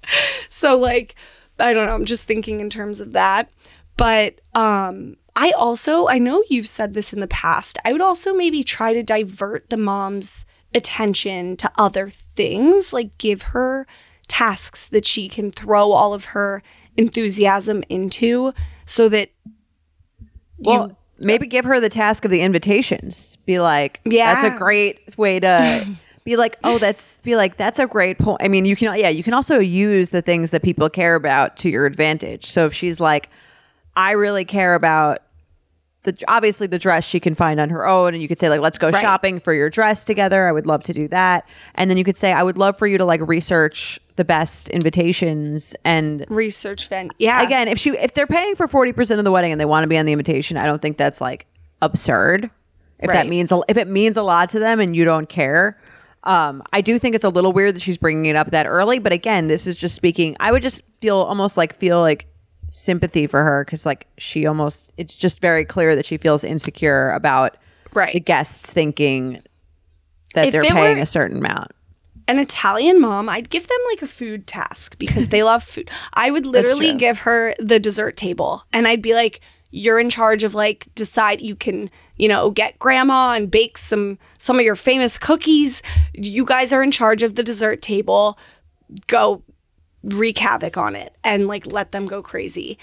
[0.48, 1.14] so like,
[1.58, 3.50] I don't know, I'm just thinking in terms of that.
[3.96, 7.78] But um I also I know you've said this in the past.
[7.84, 13.42] I would also maybe try to divert the mom's attention to other things, like give
[13.42, 13.86] her
[14.28, 16.62] tasks that she can throw all of her
[16.96, 18.52] enthusiasm into
[18.84, 19.30] so that
[20.58, 23.36] Well, maybe give her the task of the invitations.
[23.46, 24.34] Be like, Yeah.
[24.34, 25.86] that's a great way to
[26.24, 28.42] be like, oh, that's be like, that's a great point.
[28.42, 31.56] I mean, you can, yeah, you can also use the things that people care about
[31.58, 32.46] to your advantage.
[32.46, 33.30] So if she's like,
[33.96, 35.20] I really care about
[36.02, 38.60] the obviously the dress she can find on her own, and you could say like,
[38.60, 39.00] let's go Right.
[39.02, 40.46] shopping for your dress together.
[40.46, 42.86] I would love to do that, and then you could say, I would love for
[42.86, 47.10] you to like research the best invitations and research fan.
[47.18, 47.42] Yeah.
[47.42, 49.88] again if she if they're paying for 40% of the wedding and they want to
[49.88, 51.46] be on the invitation i don't think that's like
[51.82, 52.50] absurd
[53.00, 55.78] if that means a, if it means a lot to them and you don't care
[56.24, 58.98] um i do think it's a little weird that she's bringing it up that early
[58.98, 62.26] but again this is just speaking i would just feel almost like feel like
[62.70, 67.10] sympathy for her because like she almost it's just very clear that she feels insecure
[67.12, 67.56] about
[67.94, 68.12] Right.
[68.14, 69.42] the guests thinking
[70.34, 71.70] that If they're paying were- a certain amount
[72.28, 75.90] an Italian mom, I'd give them like a food task because they love food.
[76.14, 80.42] I would literally give her the dessert table and I'd be like, you're in charge
[80.44, 84.76] of like decide you can, you know, get grandma and bake some some of your
[84.76, 85.82] famous cookies.
[86.14, 88.38] You guys are in charge of the dessert table.
[89.06, 89.42] Go
[90.04, 92.78] wreak havoc on it and like let them go crazy.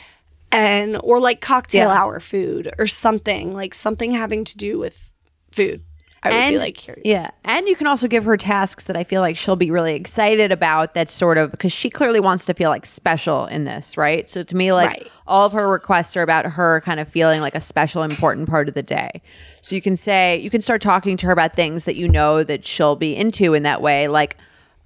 [0.52, 1.96] And or like cocktail Yeah.
[2.00, 5.10] hour food or something, like something having to do with
[5.52, 5.82] food.
[6.24, 7.00] I would be like, here.
[7.04, 7.32] Yeah.
[7.46, 10.52] And you can also give her tasks that I feel like she'll be really excited
[10.52, 14.30] about that sort of because she clearly wants to feel like special in this, right?
[14.30, 15.12] So to me, like Right.
[15.28, 18.68] all of her requests are about her kind of feeling like a special, important part
[18.68, 19.22] of the day.
[19.62, 22.44] So you can say, you can start talking to her about things that you know
[22.44, 24.08] that she'll be into in that way.
[24.08, 24.38] Like,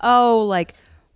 [0.01, 0.73] oh, like,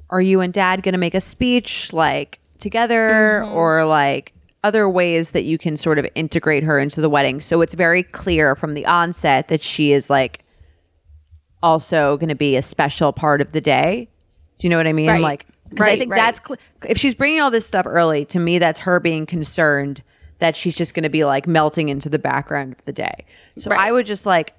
[0.10, 3.54] are you and dad going to make a speech like together mm-hmm.
[3.54, 7.62] or like other ways that you can sort of integrate her into the wedding so
[7.62, 10.44] it's very clear from the onset that she is like
[11.64, 14.08] also going to be a special part of the day
[14.58, 15.94] do you know what i mean Like, Right.
[15.94, 16.18] i think right.
[16.18, 20.04] that's cl- if she's bringing all this stuff early to me that's her being concerned
[20.40, 23.26] that she's just going to be like melting into the background of the day
[23.58, 23.80] so Right.
[23.80, 24.54] i would just like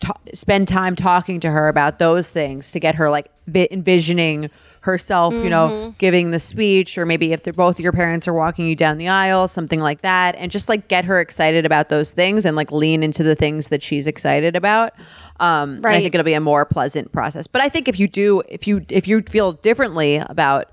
[0.00, 4.50] ta spend time talking to her about those things to get her like vi- envisioning
[4.82, 8.66] herself, you know, giving the speech, or maybe if they're both your parents are walking
[8.66, 12.12] you down the aisle, something like that, and just like get her excited about those
[12.12, 14.92] things and like lean into the things that she's excited about.
[15.40, 16.02] Um, and I Right.
[16.02, 17.46] think it'll be a more pleasant process.
[17.46, 20.66] But I think if you do, if you if you feel differently about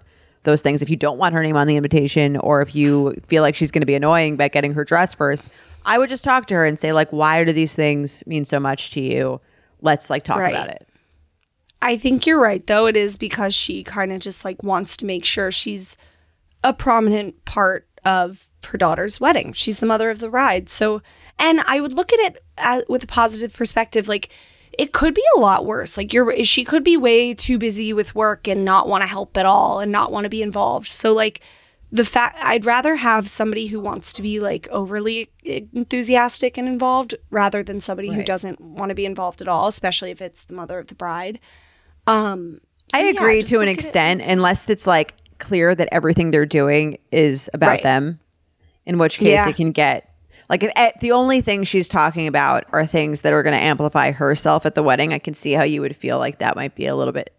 [0.44, 3.44] those things, if you don't want her name on the invitation, or if you feel
[3.44, 5.50] like she's going to be annoying by getting her dress first,
[5.86, 8.60] I would just talk to her and say like, why do these things mean so
[8.60, 9.40] much to you?
[9.82, 10.56] Let's like talk Right.
[10.56, 10.88] about it.
[11.82, 12.88] I think you're right, though.
[12.88, 15.96] It is because she kind of just like wants to make sure she's
[16.64, 19.54] a prominent part of her daughter's wedding.
[19.54, 20.70] She's the mother of the bride.
[20.70, 21.02] So,
[21.38, 24.08] and I would look at it as, with a positive perspective.
[24.08, 24.30] Like,
[24.78, 25.98] it could be a lot worse.
[25.98, 29.38] Like, you're she could be way too busy with work and not want to help
[29.38, 30.88] at all and not want to be involved.
[30.88, 31.42] So, like,
[31.92, 37.16] the fact I'd rather have somebody who wants to be like overly enthusiastic and involved
[37.32, 40.54] rather than somebody who doesn't want to be involved at all, especially if it's the
[40.54, 41.40] mother of the bride.
[42.10, 45.74] Um, so I agree just to an look at it- extent, unless it's like clear
[45.76, 47.84] that everything they're doing is about Right.
[47.84, 48.20] them.
[48.86, 49.48] In which case, Yeah.
[49.50, 50.06] it can get
[50.50, 53.62] like if eh, the only thing she's talking about are things that are going to
[53.62, 55.14] amplify herself at the wedding.
[55.14, 57.32] I can see how you would feel like that might be a little bit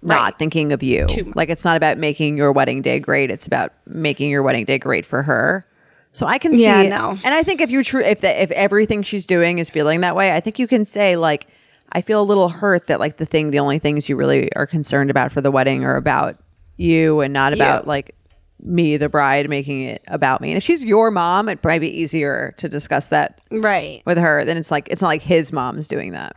[0.00, 0.38] not Right.
[0.38, 1.06] thinking of you.
[1.06, 1.32] Too.
[1.34, 3.30] Like it's not about making your wedding day great.
[3.30, 5.66] It's about making your wedding day great for her.
[6.12, 7.18] So I can see, Yeah, no.
[7.22, 10.16] and I think if you're true, if the, if everything she's doing is feeling that
[10.16, 11.46] way, I think you can say like,
[11.92, 14.66] I feel a little hurt that like the thing, the only things you really are
[14.66, 16.36] concerned about for the wedding are about
[16.76, 17.88] you and not about You.
[17.88, 18.14] like
[18.62, 20.50] me, the bride, making it about me.
[20.50, 24.02] And if she's your mom, it'd probably be easier to discuss that Right.
[24.04, 24.44] with her.
[24.44, 26.36] Then it's like it's not like his mom's doing that.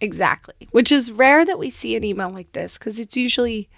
[0.00, 0.68] Exactly.
[0.72, 3.68] Which is rare that we see an email like this because it's usually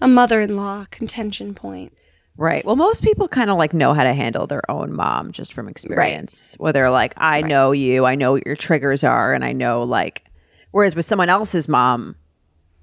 [0.00, 1.92] a mother in law contention point.
[2.36, 2.64] Right.
[2.64, 5.68] Well, most people kind of like know how to handle their own mom just from
[5.68, 6.54] experience.
[6.58, 9.82] Where they're like, I know you, I know what your triggers are, and I know
[9.82, 10.24] like.
[10.70, 12.16] Whereas with someone else's mom,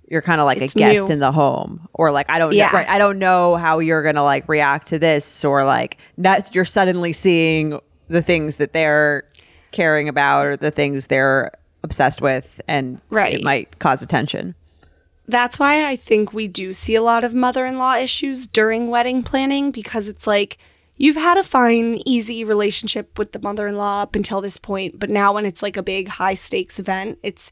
[0.08, 1.14] you're kind of like It's a guest new.
[1.14, 2.68] in the home, or like I don't Yeah.
[2.68, 2.90] know, right?
[2.90, 7.14] I don't know how you're gonna like react to this, or like not you're suddenly
[7.14, 9.24] seeing the things that they're
[9.72, 11.52] caring about or the things they're
[11.84, 13.34] obsessed with, and Right.
[13.36, 14.56] it might cause attention.
[15.28, 18.88] That's why I think we do see a lot of mother in law issues during
[18.90, 20.60] wedding planning because it's like
[20.98, 25.00] you've had a fine, easy relationship with the mother in law up until this point,
[25.00, 27.52] but now when it's like a big, high stakes event, it's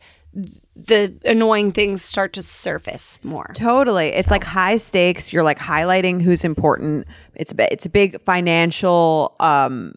[0.75, 3.51] the annoying things start to surface more.
[3.55, 4.07] Totally.
[4.07, 5.31] It's like high stakes.
[5.31, 7.07] You're like highlighting who's important.
[7.35, 9.95] It's a, it's a big financial um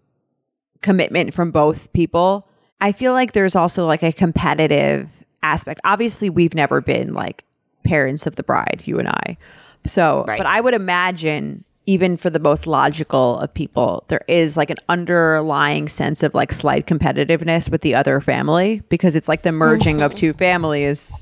[0.82, 2.46] commitment from both people.
[2.80, 5.08] I feel like there's also like a competitive
[5.42, 5.80] aspect.
[5.84, 7.44] Obviously, we've never been like
[7.84, 9.38] parents of the bride, you and I.
[9.86, 10.38] So, Right.
[10.38, 14.76] but I would imagine even for the most logical of people, there is like an
[14.88, 20.02] underlying sense of like slight competitiveness with the other family because it's like the merging
[20.02, 20.18] of mm-hmm.
[20.18, 21.18] two families.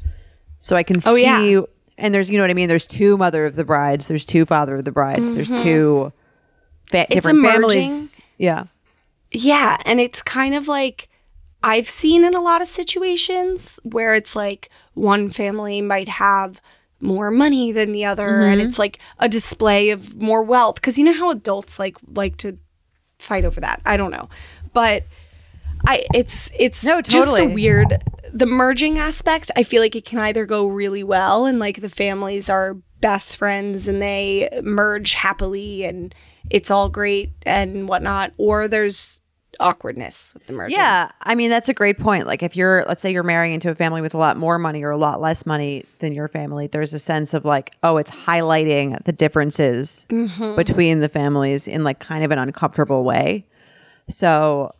[0.58, 1.60] So I can Oh, see yeah.
[1.98, 2.68] and there's you know what I mean.
[2.68, 4.06] There's two mother of the brides.
[4.06, 5.32] There's two father of the brides.
[5.34, 5.62] There's mm-hmm.
[5.62, 6.12] two
[6.86, 8.18] fa- different families.
[8.38, 8.64] Yeah,
[9.30, 11.10] Yeah, and it's kind of like
[11.62, 16.62] I've seen in a lot of situations where it's like one family might have
[17.00, 18.68] more money than the other and mm-hmm.
[18.68, 22.58] it's like a display of more wealth cuz you know how adults like like to
[23.18, 23.80] fight over that.
[23.84, 24.28] I don't know.
[24.72, 25.04] But
[25.86, 27.54] I it's it's No, just a totally.
[27.54, 28.02] weird
[28.32, 29.50] the merging aspect.
[29.56, 33.36] I feel like it can either go really well and like the families are best
[33.36, 36.14] friends and they merge happily and
[36.50, 39.20] it's all great and whatnot, or there's
[39.60, 40.76] awkwardness with the merging.
[40.76, 41.10] yeah.
[41.22, 42.26] I mean, that's a great point.
[42.26, 44.82] Like, if you're, let's say, you're marrying into a family with a lot more money
[44.82, 48.10] or a lot less money than your family, there's a sense of like, oh, it's
[48.10, 50.56] highlighting the differences mm-hmm.
[50.56, 53.44] between the families in like kind of an uncomfortable way.
[54.08, 54.74] So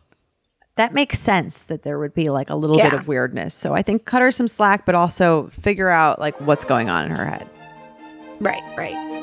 [0.75, 3.53] that makes sense that there would be like a little bit of weirdness.
[3.53, 7.05] So I think cut her some slack, but also figure out like what's going on
[7.05, 7.49] in her head.
[8.39, 9.14] Right, right.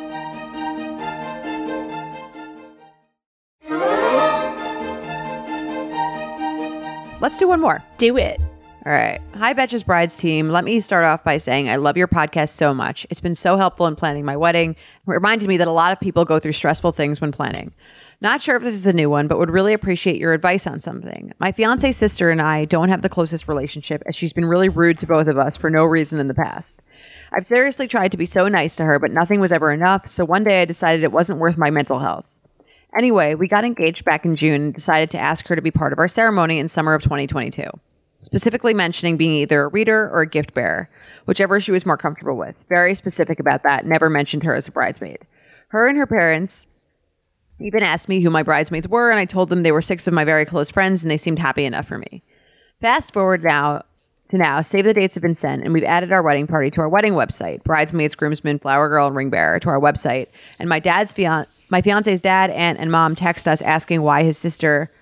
[7.22, 7.80] Let's do one more.
[7.98, 8.40] Do it.
[8.84, 9.20] All right.
[9.36, 10.48] Hi, Betches Brides team.
[10.48, 13.06] Let me start off by saying I love your podcast so much.
[13.10, 14.72] It's been so helpful in planning my wedding.
[14.72, 17.72] It reminded me that a lot of people go through stressful things when planning.
[18.20, 20.80] Not sure if this is a new one, but would really appreciate your advice on
[20.80, 21.32] something.
[21.38, 24.98] My fiance's sister and I don't have the closest relationship as she's been really rude
[24.98, 26.82] to both of us for no reason in the past.
[27.32, 30.24] I've seriously tried to be so nice to her, but nothing was ever enough, so
[30.24, 32.26] one day I decided it wasn't worth my mental health.
[32.96, 35.92] Anyway, we got engaged back in June and decided to ask her to be part
[35.92, 37.64] of our ceremony in summer of 2022,
[38.20, 40.90] specifically mentioning being either a reader or a gift bearer,
[41.24, 42.64] whichever she was more comfortable with.
[42.68, 45.18] Very specific about that, never mentioned her as a bridesmaid.
[45.68, 46.66] Her and her parents
[47.58, 50.12] even asked me who my bridesmaids were, and I told them they were six of
[50.12, 52.22] my very close friends, and they seemed happy enough for me.
[52.80, 53.84] Fast forward now
[54.28, 56.80] to now, save the dates have been sent, and we've added our wedding party to
[56.80, 60.28] our wedding website, bridesmaids, groomsmen, flower girl, and ring bearer to our website.
[60.58, 64.36] And my dad's fian- my fiance's dad, aunt, and mom text us asking why his
[64.36, 64.92] sister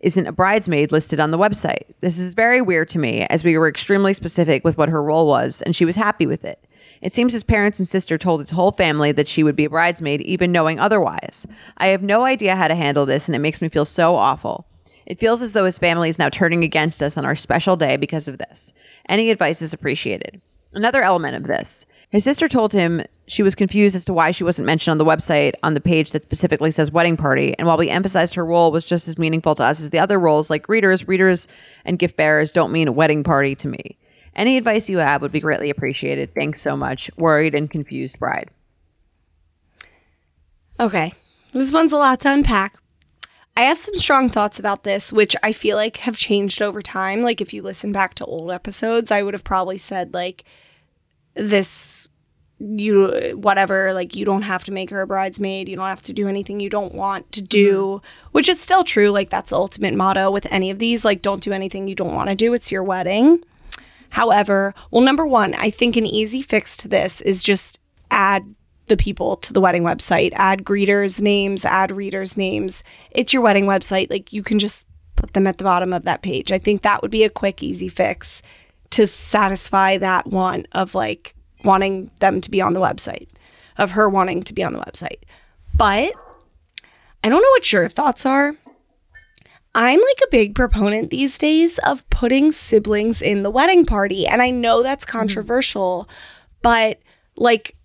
[0.00, 1.84] isn't a bridesmaid listed on the website.
[2.00, 5.26] This is very weird to me, as we were extremely specific with what her role
[5.26, 6.62] was, and she was happy with it.
[7.00, 9.70] It seems his parents and sister told his whole family that she would be a
[9.70, 11.46] bridesmaid, even knowing otherwise.
[11.78, 14.66] I have no idea how to handle this, and it makes me feel so awful.
[15.06, 17.96] It feels as though his family is now turning against us on our special day
[17.96, 18.74] because of this.
[19.08, 20.42] Any advice is appreciated.
[20.74, 24.44] Another element of this his sister told him she was confused as to why she
[24.44, 27.54] wasn't mentioned on the website on the page that specifically says wedding party.
[27.58, 30.18] And while we emphasized her role was just as meaningful to us as the other
[30.18, 31.46] roles, like readers, readers,
[31.84, 33.98] and gift bearers, don't mean wedding party to me.
[34.34, 36.34] Any advice you have would be greatly appreciated.
[36.34, 37.10] Thanks so much.
[37.16, 38.50] Worried and confused bride.
[40.80, 41.12] Okay.
[41.52, 42.78] This one's a lot to unpack.
[43.56, 47.22] I have some strong thoughts about this, which I feel like have changed over time.
[47.22, 50.44] Like, if you listen back to old episodes, I would have probably said, like,
[51.38, 52.10] this,
[52.58, 55.68] you, whatever, like, you don't have to make her a bridesmaid.
[55.68, 58.28] You don't have to do anything you don't want to do, mm-hmm.
[58.32, 59.10] which is still true.
[59.10, 61.04] Like, that's the ultimate motto with any of these.
[61.04, 62.52] Like, don't do anything you don't want to do.
[62.52, 63.42] It's your wedding.
[64.10, 67.78] However, well, number one, I think an easy fix to this is just
[68.10, 68.54] add
[68.86, 72.82] the people to the wedding website, add greeters' names, add readers' names.
[73.10, 74.10] It's your wedding website.
[74.10, 74.86] Like you can just
[75.16, 76.50] put them at the bottom of that page.
[76.52, 78.40] I think that would be a quick, easy fix
[78.90, 81.34] to satisfy that want of like
[81.64, 83.28] wanting them to be on the website,
[83.76, 85.20] of her wanting to be on the website.
[85.74, 86.12] But
[87.22, 88.54] I don't know what your thoughts are.
[89.74, 94.26] I'm like a big proponent these days of putting siblings in the wedding party.
[94.26, 95.18] And I know that's mm-hmm.
[95.18, 96.08] controversial,
[96.62, 97.00] but
[97.36, 97.76] like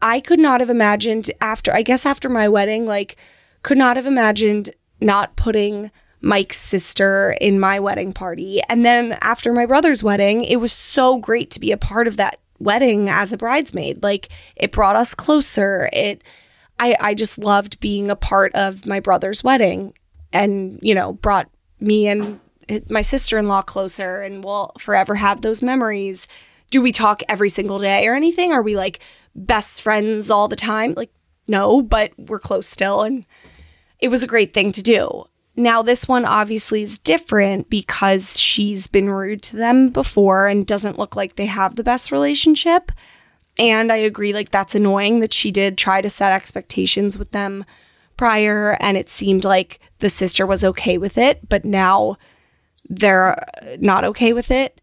[0.00, 3.16] I could not have imagined after, I guess after my wedding, like,
[3.62, 5.90] could not have imagined not putting
[6.20, 8.60] Mike's sister in my wedding party.
[8.68, 12.16] And then after my brother's wedding, it was so great to be a part of
[12.16, 14.02] that wedding as a bridesmaid.
[14.02, 15.88] Like, it brought us closer.
[15.92, 16.22] It,
[16.78, 19.94] I, I just loved being a part of my brother's wedding
[20.32, 21.48] and, you know, brought
[21.80, 22.40] me and
[22.88, 26.26] my sister in law closer and we'll forever have those memories.
[26.70, 28.52] Do we talk every single day or anything?
[28.52, 29.00] Are we like
[29.34, 30.94] best friends all the time?
[30.94, 31.10] Like,
[31.46, 33.02] no, but we're close still.
[33.02, 33.24] And
[34.00, 35.24] it was a great thing to do.
[35.58, 41.00] Now, this one obviously is different because she's been rude to them before and doesn't
[41.00, 42.92] look like they have the best relationship.
[43.58, 47.64] And I agree, like, that's annoying that she did try to set expectations with them
[48.16, 52.16] prior, and it seemed like the sister was okay with it, but now
[52.88, 54.80] they're uh, not okay with it.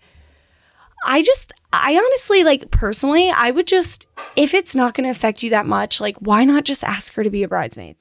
[1.05, 5.41] I just, I honestly, like, personally, I would just, if it's not going to affect
[5.41, 7.95] you that much, like, why not just ask her to be a bridesmaid?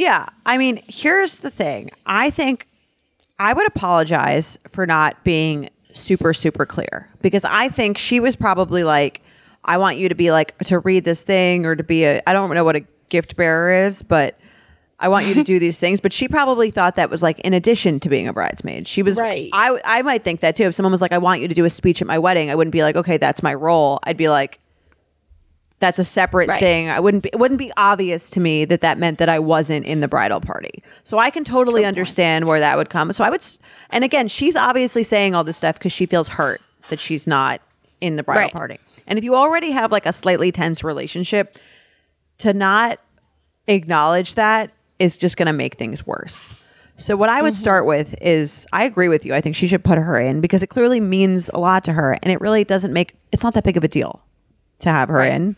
[0.00, 0.24] Yeah.
[0.46, 1.90] I mean, here's the thing.
[2.06, 2.66] I think
[3.38, 8.82] I would apologize for not being super, super clear because I think she was probably
[8.82, 9.20] like,
[9.62, 12.32] I want you to be like, to read this thing or to be a, I
[12.32, 14.40] don't know what a gift bearer is, but
[14.98, 16.00] I want you to do these things.
[16.00, 18.88] But she probably thought that was like in addition to being a bridesmaid.
[18.88, 19.50] She was, Right.
[19.52, 20.64] I, I might think that too.
[20.64, 22.54] If someone was like, I want you to do a speech at my wedding, I
[22.54, 23.98] wouldn't be like, okay, that's my role.
[24.04, 24.60] I'd be like,
[25.80, 26.60] that's a separate Right.
[26.60, 26.88] thing.
[26.88, 29.86] I wouldn't be, it wouldn't be obvious to me that that meant that I wasn't
[29.86, 30.82] in the bridal party.
[31.04, 33.12] So I can totally understand where that would come.
[33.12, 33.44] So I would,
[33.90, 36.60] and again, she's obviously saying all this stuff because she feels hurt
[36.90, 37.60] that she's not
[38.00, 38.52] in the bridal Right.
[38.52, 38.78] party.
[39.06, 41.56] And if you already have like a slightly tense relationship,
[42.38, 42.98] to not
[43.68, 46.54] acknowledge that is just going to make things worse.
[46.96, 47.60] So what I would mm-hmm.
[47.60, 49.34] start with is I agree with you.
[49.34, 52.18] I think she should put her in because it clearly means a lot to her
[52.22, 54.22] and it really doesn't make it's not that big of a deal
[54.80, 55.56] to have her in.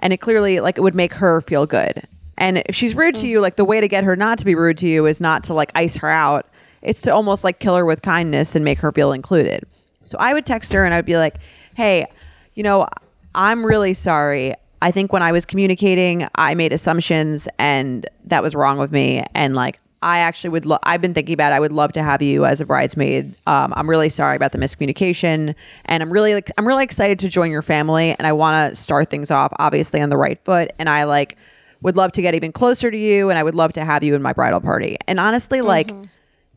[0.00, 2.06] And it clearly like it would make her feel good.
[2.36, 3.28] And if she's rude to mm.
[3.28, 5.44] you, like the way to get her not to be rude to you is not
[5.44, 6.48] to like ice her out.
[6.82, 9.64] It's to almost like kill her with kindness and make her feel included.
[10.02, 11.36] So I would text her and I'd be like,
[11.74, 12.06] "Hey,
[12.54, 12.86] you know,
[13.34, 14.54] I'm really sorry.
[14.82, 19.24] I think when I was communicating, I made assumptions and that was wrong with me.
[19.34, 21.56] And like, I actually would, lo- I've been thinking about, it.
[21.56, 23.34] I would love to have you as a bridesmaid.
[23.46, 25.54] Um, I'm really sorry about the miscommunication.
[25.86, 28.14] And I'm really, like, I'm really excited to join your family.
[28.18, 30.72] And I want to start things off, obviously, on the right foot.
[30.78, 31.36] And I like,
[31.80, 33.30] would love to get even closer to you.
[33.30, 34.96] And I would love to have you in my bridal party.
[35.08, 35.90] And honestly, like,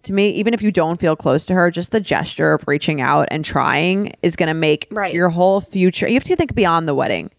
[0.03, 3.01] to me, even if you don't feel close to her, just the gesture of reaching
[3.01, 5.13] out and trying is going to make Right.
[5.13, 6.07] your whole future.
[6.07, 7.31] You have to think beyond the wedding.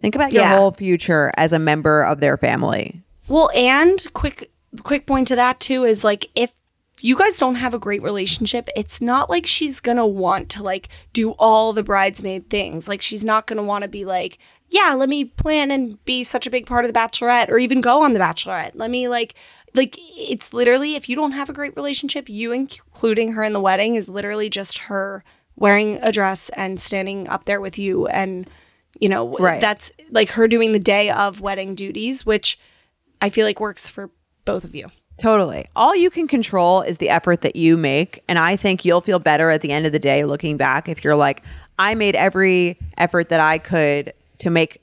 [0.00, 0.56] Think about your Yeah.
[0.56, 3.02] whole future as a member of their family.
[3.26, 4.50] Well, and quick
[4.82, 6.52] quick point to that too is like if
[7.00, 10.88] you guys don't have a great relationship, it's not like she's to want to like
[11.12, 12.88] do all the bridesmaid things.
[12.88, 14.38] Like she's not to want to be like,
[14.68, 17.80] yeah, let me plan and be such a big part of the bachelorette or even
[17.80, 18.72] go on the bachelorette.
[18.74, 19.34] Let me like
[19.74, 23.60] like it's literally if you don't have a great relationship, you including her in the
[23.60, 25.22] wedding is literally just her
[25.56, 28.48] wearing a dress and standing up there with you and
[29.00, 29.60] you know Right.
[29.60, 32.58] that's like her doing the day of wedding duties which
[33.20, 34.10] I feel like works for
[34.48, 34.88] both of you.
[35.18, 35.66] Totally.
[35.76, 38.22] All you can control is the effort that you make.
[38.28, 41.04] And I think you'll feel better at the end of the day looking back if
[41.04, 41.42] you're like,
[41.78, 44.80] I made every effort that I could to make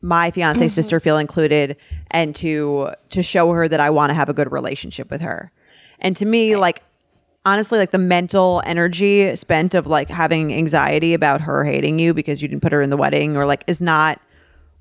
[0.00, 0.72] my fiance mm-hmm.
[0.72, 1.76] sister feel included
[2.10, 5.52] and to to show her that I want to have a good relationship with her.
[6.00, 6.82] And to me, like
[7.44, 12.40] honestly, like the mental energy spent of like having anxiety about her hating you because
[12.40, 14.20] you didn't put her in the wedding or like is not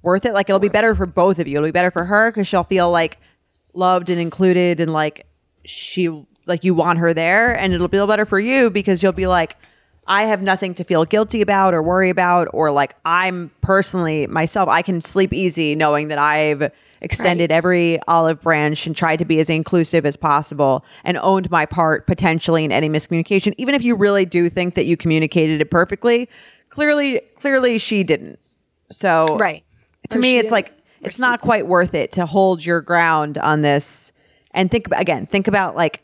[0.03, 0.33] worth it.
[0.33, 1.57] Like it'll be better for both of you.
[1.57, 3.19] It'll be better for her because she'll feel like
[3.73, 5.25] loved and included and like
[5.65, 6.09] she
[6.45, 9.55] like you want her there and it'll feel better for you because you'll be like
[10.07, 14.67] I have nothing to feel guilty about or worry about or like I'm personally myself
[14.67, 19.39] I can sleep easy knowing that I've extended every olive branch and tried to be
[19.39, 23.95] as inclusive as possible and owned my part potentially in any miscommunication even if you
[23.95, 26.27] really do think that you communicated it perfectly.
[26.69, 28.39] Clearly clearly she didn't.
[28.89, 29.63] So Right.
[30.09, 33.37] to Or me it's didn't like it's not quite worth it to hold your ground
[33.37, 34.11] on this.
[34.51, 36.03] And think about again think about like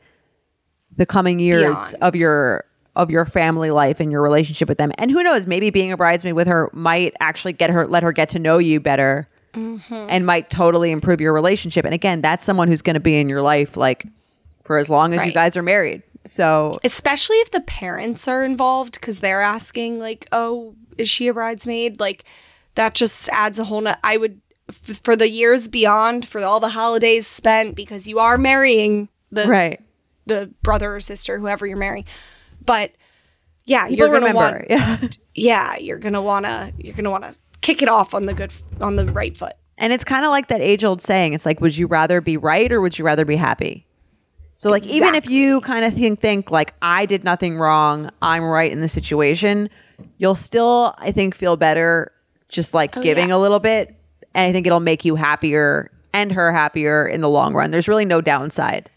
[0.96, 1.96] the coming years Beyond.
[2.02, 2.64] of your
[2.96, 4.92] of your family life and your relationship with them.
[4.98, 8.12] And who knows maybe being a bridesmaid with her might actually get her let her
[8.12, 10.08] get to know you better Mm-hmm.
[10.10, 11.84] and might totally improve your relationship.
[11.86, 14.06] And again that's someone who's going to be in your life like
[14.66, 16.04] for as long as you guys are married.
[16.26, 21.34] So especially if the parents are involved because they're asking like oh is she a
[21.34, 22.00] bridesmaid?
[22.00, 22.24] Like
[22.76, 24.40] that just adds a whole no- i would
[24.70, 29.46] f- for the years beyond for all the holidays spent because you are marrying the
[29.46, 29.82] right
[30.26, 32.06] the brother or sister whoever you're marrying
[32.66, 32.92] but
[33.66, 37.82] yeah People you're gonna remember want yeah yeah you're gonna wanna you're gonna wanna kick
[37.82, 39.54] it off on the good on the right foot.
[39.78, 41.34] And it's kind of like that age old saying.
[41.34, 43.86] It's like, would you rather be right or would you rather be happy?
[44.56, 48.44] So like even if you kind of think think like I did nothing wrong, I'm
[48.44, 49.70] right in the situation,
[50.18, 52.12] you'll still I think feel better
[52.50, 53.96] just like oh, giving a little bit
[54.38, 57.72] and I think it'll make you happier and her happier in the long run.
[57.72, 58.90] There's really no downside.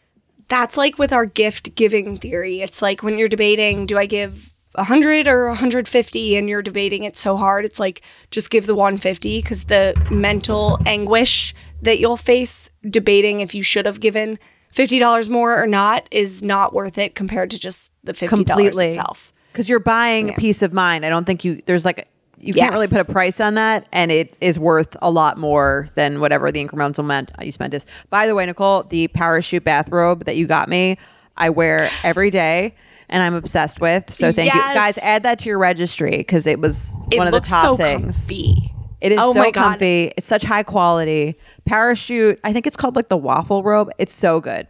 [0.48, 2.60] That's like with our gift giving theory.
[2.60, 7.16] It's like when you're debating, do I give 100 or 150 and you're debating it
[7.16, 12.68] so hard, it's like just give the 150 because the mental anguish that you'll face
[12.88, 14.38] debating if you should have given
[14.74, 18.88] $50 more or not is not worth it compared to just the $50 Completely.
[18.88, 19.32] itself.
[19.52, 21.06] Because you're buying peace of mind.
[21.06, 22.06] I don't think you there's like
[22.40, 25.88] you can't really put a price on that and it is worth a lot more
[25.94, 27.84] than whatever the incremental amount you spent is.
[28.08, 30.96] By the way, Nicole, the parachute bathrobe that you got me,
[31.36, 32.74] I wear every day
[33.08, 34.12] and I'm obsessed with.
[34.12, 34.60] So thank you.
[34.60, 37.64] Guys, add that to your registry because it was It one of the looks top
[37.64, 38.26] so things.
[38.26, 38.72] comfy.
[39.00, 39.70] It is Oh so my God.
[39.70, 40.12] comfy.
[40.16, 41.36] It's such high quality.
[41.64, 43.90] Parachute, I think it's called like the waffle robe.
[43.98, 44.66] It's so good.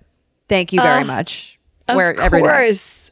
[0.48, 1.58] Thank you very much.
[1.88, 2.46] Of Wear it every day.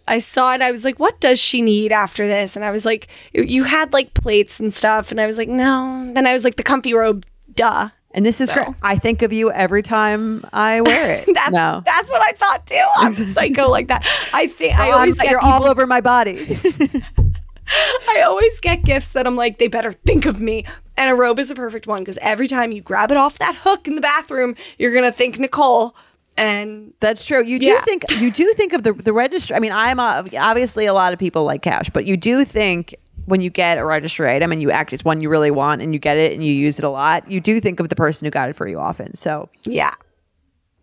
[0.08, 0.62] I saw it.
[0.62, 2.56] I was like, what does she need after this?
[2.56, 5.10] And I was like, you had like plates and stuff.
[5.10, 6.10] And I was like, no.
[6.14, 7.90] Then I was like, the comfy robe, duh.
[8.12, 8.68] And this is great.
[8.82, 11.28] I think of you every time I wear it.
[11.34, 11.82] That's no.
[11.84, 12.84] that's what I thought too.
[12.96, 14.06] I'm a psycho like that.
[14.32, 16.58] I think I I always get you're people, all over my body.
[18.08, 20.64] I always get gifts that I'm like, they better think of me.
[20.96, 23.54] And a robe is a perfect one because every time you grab it off that
[23.54, 25.94] hook in the bathroom, you're gonna think Nicole.
[26.38, 27.42] And That's true.
[27.44, 27.80] You do Yeah.
[27.82, 29.54] think you do think of the the registry.
[29.56, 32.94] I mean, I'm uh, obviously a lot of people like cash, but you do think
[33.26, 35.92] when you get a registry item and you act it's one you really want and
[35.92, 38.24] you get it and you use it a lot, you do think of the person
[38.24, 39.14] who got it for you often.
[39.14, 39.92] So yeah,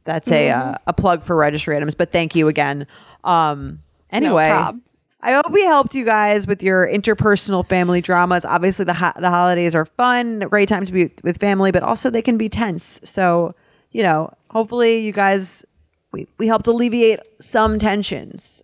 [0.04, 0.70] that's a Mm-hmm.
[0.72, 1.96] uh, a plug for registry items.
[1.96, 2.86] But thank you again.
[3.24, 3.80] Um,
[4.12, 4.50] anyway.
[4.50, 4.80] prob.
[5.22, 8.46] I hope we helped you guys with your interpersonal family dramas.
[8.46, 12.12] Obviously, the ho- the holidays are fun, great time to be with family, but also
[12.12, 13.02] they can be tense.
[13.04, 13.56] So,
[13.92, 15.66] you know, hopefully, you guys
[16.14, 18.64] we we helped alleviate some tensions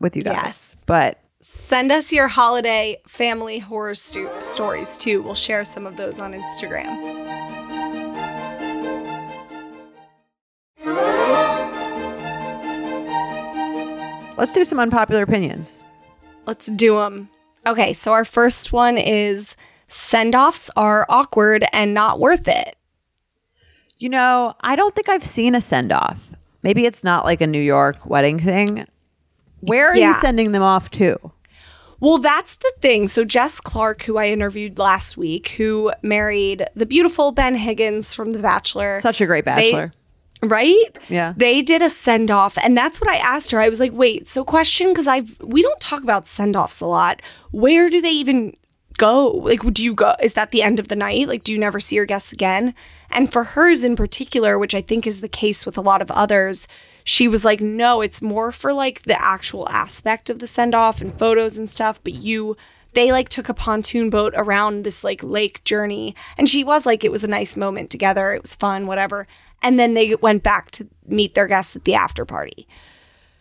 [0.00, 0.34] with you guys.
[0.34, 0.76] Yes.
[0.86, 5.22] But send us your holiday family horror sto- stories too.
[5.22, 7.34] We'll share some of those on Instagram.
[14.38, 15.82] let's do some unpopular opinions.
[16.46, 17.28] Let's do them.
[17.66, 19.56] Okay, so our first one is
[19.88, 22.75] send offs are awkward and not worth it.
[23.98, 26.30] You know, I don't think I've seen a send off.
[26.62, 28.86] Maybe it's not like a New York wedding thing.
[29.60, 31.16] Where are you sending them off to?
[31.98, 33.08] Well, that's the thing.
[33.08, 38.32] So, Jess Clarke, who I interviewed last week, who married the beautiful Ben Higgins from
[38.32, 39.00] The Bachelor.
[39.00, 39.92] Such a great They- bachelor.
[40.42, 40.94] right?
[41.08, 41.32] Yeah.
[41.38, 43.60] They did a send off, and that's what I asked her.
[43.60, 46.86] I was like, "Wait, so question because I've we don't talk about send offs a
[46.86, 47.22] lot.
[47.50, 48.54] Where do they even
[48.98, 49.28] go?
[49.30, 50.14] Like, do you go?
[50.22, 51.28] Is that the end of the night?
[51.28, 52.74] Like, do you never see your guests again?"
[53.10, 56.10] And for hers in particular, which I think is the case with a lot of
[56.10, 56.66] others,
[57.04, 61.00] she was like, "No, it's more for like the actual aspect of the send off
[61.00, 62.56] and photos and stuff, but you."
[62.92, 67.04] They like took a pontoon boat around this like lake journey, and she was like,
[67.04, 68.32] it was a nice moment together.
[68.32, 69.26] It was fun, whatever
[69.62, 72.66] and then they went back to meet their guests at the after party.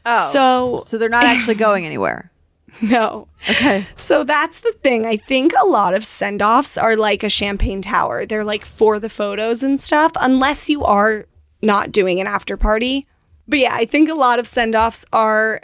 [0.05, 0.31] Oh.
[0.31, 2.31] So So they're not actually going anywhere.
[2.81, 3.27] no.
[3.49, 3.87] Okay.
[3.95, 5.05] So that's the thing.
[5.05, 8.25] I think a lot of send-offs are like a champagne tower.
[8.25, 11.25] They're like for the photos and stuff unless you are
[11.61, 13.07] not doing an after party.
[13.47, 15.61] But yeah, I think a lot of send-offs are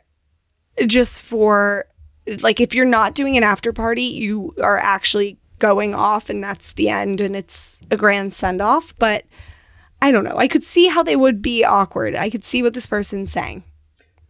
[0.85, 1.85] just for
[2.41, 6.73] like if you're not doing an after party, you are actually going off and that's
[6.73, 9.25] the end and it's a grand send-off, but
[10.01, 10.37] I don't know.
[10.37, 12.15] I could see how they would be awkward.
[12.15, 13.63] I could see what this person's saying.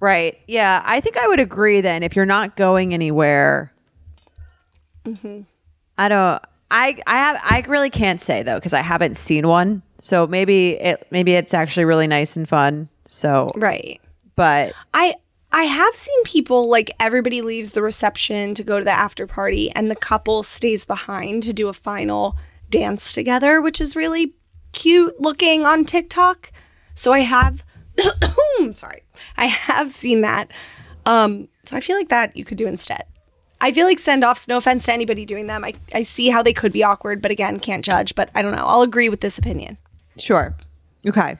[0.01, 0.37] Right.
[0.47, 0.81] Yeah.
[0.83, 3.71] I think I would agree then if you're not going anywhere.
[5.05, 5.41] Mm-hmm.
[5.97, 6.43] I don't.
[6.69, 7.39] I I have.
[7.43, 9.81] I really can't say though because I haven't seen one.
[10.01, 12.89] So maybe it maybe it's actually really nice and fun.
[13.07, 14.01] So, Right.
[14.35, 15.15] but I
[15.51, 19.69] I have seen people like everybody leaves the reception to go to the after party
[19.71, 22.37] and the couple stays behind to do a final
[22.69, 24.33] dance together, which is really
[24.71, 26.51] cute looking on TikTok.
[26.93, 27.63] So I have
[28.73, 29.03] sorry.
[29.37, 30.51] I have seen that.
[31.05, 33.03] Um so I feel like that you could do instead.
[33.59, 35.63] I feel like send offs, no offense to anybody doing them.
[35.63, 38.15] I, I see how they could be awkward, but again, can't judge.
[38.15, 38.65] But I don't know.
[38.65, 39.77] I'll agree with this opinion.
[40.17, 40.55] sure.
[41.07, 41.37] Okay.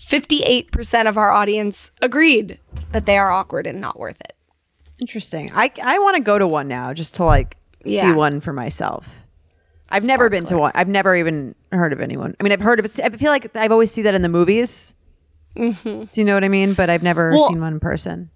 [0.00, 2.58] 58% of our audience agreed
[2.92, 4.34] that they are awkward and not worth it.
[5.00, 5.50] Interesting.
[5.54, 7.56] I I want to go to one now just to like
[7.86, 9.26] see one for myself.
[9.90, 10.72] I've never been to one.
[10.74, 12.34] I've never even heard of anyone.
[12.38, 13.00] I mean, I've heard of it.
[13.00, 14.94] I feel like I've always see that in the movies.
[15.56, 16.74] Do you know what I mean?
[16.74, 18.30] But I've never Well, seen one in person.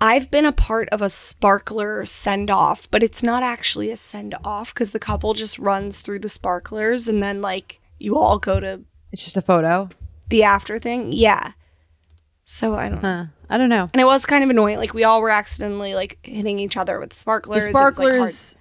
[0.00, 4.34] I've been a part of a sparkler send off, but it's not actually a send
[4.44, 8.58] off because the couple just runs through the sparklers and then like you all go
[8.58, 8.80] to
[9.12, 9.88] It's just a photo.
[10.28, 11.12] the after thing.
[11.12, 11.52] Yeah.
[12.44, 13.08] So I don't know.
[13.08, 13.24] Huh.
[13.48, 13.90] I don't know.
[13.92, 14.78] And it was kind of annoying.
[14.78, 17.62] Like we all were accidentally like hitting each other with sparklers.
[17.64, 18.56] The was, like, sparklers,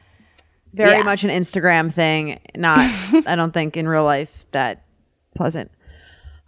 [0.74, 1.04] very Yeah.
[1.04, 2.40] much an Instagram thing.
[2.56, 2.80] Not,
[3.26, 4.84] I don't think in real life that
[5.36, 5.72] pleasant.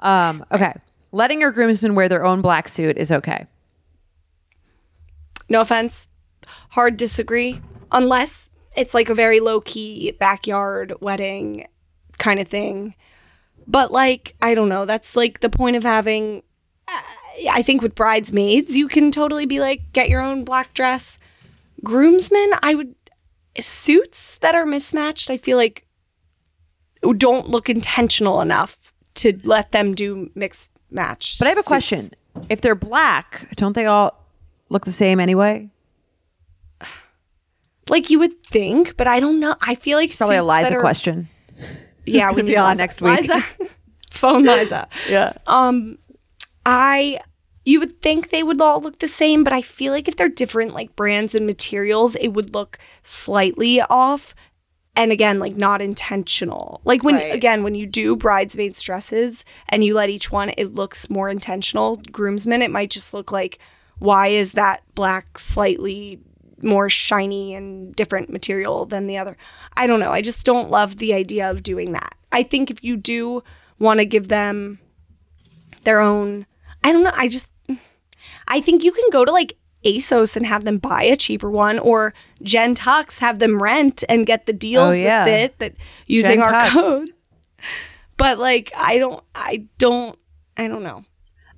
[0.02, 0.74] Um, okay.
[1.14, 3.46] Letting your groomsmen wear their own black suit is okay.
[5.48, 6.08] no offense,
[6.70, 7.62] hard disagree.
[7.92, 11.68] Unless it's like a very low key backyard wedding
[12.18, 12.96] kind of thing.
[13.68, 14.86] But like, I don't know.
[14.86, 16.42] That's like the point of having.
[16.88, 17.02] Uh,
[17.52, 21.20] I think with bridesmaids, you can totally be like, get your own black dress.
[21.84, 22.96] Groomsmen, I would.
[23.60, 25.86] Suits that are mismatched, I feel like
[27.18, 31.38] don't look intentional enough to let them do mixed match.
[31.40, 31.68] But I have a suits.
[31.68, 32.12] question.
[32.50, 34.24] If they're black, don't they all
[34.70, 35.70] look the same anyway?
[37.90, 39.56] Like you would think, but I don't know.
[39.62, 41.28] I feel like It's probably a Liza are- question.
[42.06, 43.22] Yeah, we be on next week.
[43.22, 43.42] Liza,
[44.12, 44.90] phone Liza.
[45.10, 45.34] Yeah.
[45.48, 45.98] Um,
[46.66, 47.20] I
[47.66, 50.28] you would think they would all look the same, but I feel like if they're
[50.28, 54.36] different like brands and materials, it would look slightly off.
[54.96, 56.82] And again, like not intentional.
[56.86, 57.34] Like when Right.
[57.34, 61.96] again, when you do bridesmaids dresses and you let each one, it looks more intentional.
[62.12, 63.58] Groomsmen, it might just look like,
[63.98, 66.20] why is that black slightly
[66.62, 69.36] more shiny and different material than the other?
[69.76, 70.12] I don't know.
[70.12, 72.14] I just don't love the idea of doing that.
[72.32, 73.44] I think if you do
[73.80, 74.80] want to give them
[75.84, 76.46] their own
[76.84, 77.50] I don't know, I just
[78.48, 81.80] I think you can go to like ASOS and have them buy a cheaper one
[81.80, 85.26] or Gen Tux have them rent and get the deals Oh, yeah.
[85.26, 85.74] with it that
[86.08, 86.72] using Gen our Tux.
[86.74, 87.10] code.
[88.18, 90.18] But like I don't I don't
[90.58, 91.04] I don't know.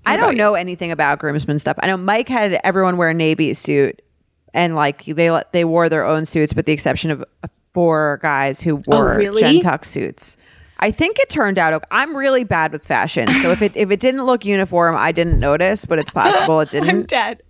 [0.07, 1.77] I don't know anything about groomsmen stuff.
[1.81, 4.01] I know Mike had everyone wear a navy suit,
[4.53, 7.25] and like they they wore their own suits, with the exception of
[7.73, 9.41] four guys who oh, wore Oh, really?
[9.41, 10.37] Gen Tux suits.
[10.79, 11.73] I think it turned out.
[11.73, 11.85] okay.
[11.89, 15.39] I'm really bad with fashion, so if it if it didn't look uniform, I didn't
[15.39, 15.85] notice.
[15.85, 16.89] But it's possible it didn't.
[16.89, 17.41] I'm dead.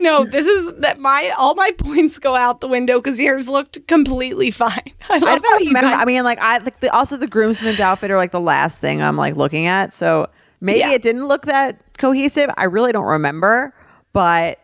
[0.00, 3.86] No, this is that my all my points go out the window because yours looked
[3.86, 4.80] completely fine.
[5.10, 5.90] I I love how don't you remember.
[5.90, 8.80] guys- I mean, like I like the, also the groomsmen's outfit are like the last
[8.80, 9.92] thing I'm like looking at.
[9.92, 10.28] So
[10.60, 10.90] maybe Yeah.
[10.90, 12.50] it didn't look that cohesive.
[12.56, 13.72] I really don't remember,
[14.12, 14.58] but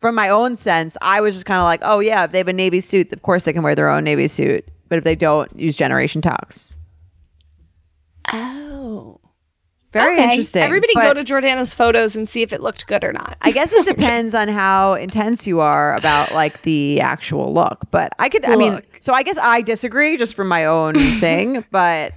[0.00, 2.48] from my own sense, I was just kind of like, oh yeah, if they have
[2.48, 4.66] a navy suit, of course they can wear their own navy suit.
[4.88, 6.69] But if they don't, use Generation Tux.
[8.32, 9.20] Oh.
[9.92, 10.30] Very Okay.
[10.30, 10.62] interesting.
[10.62, 13.36] Everybody But go to Jordana's photos and see if it looked good or not.
[13.42, 17.90] I guess it depends on how intense you are about like the actual look.
[17.90, 21.64] But I could, I mean, so I guess I disagree just from my own thing.
[21.72, 22.12] But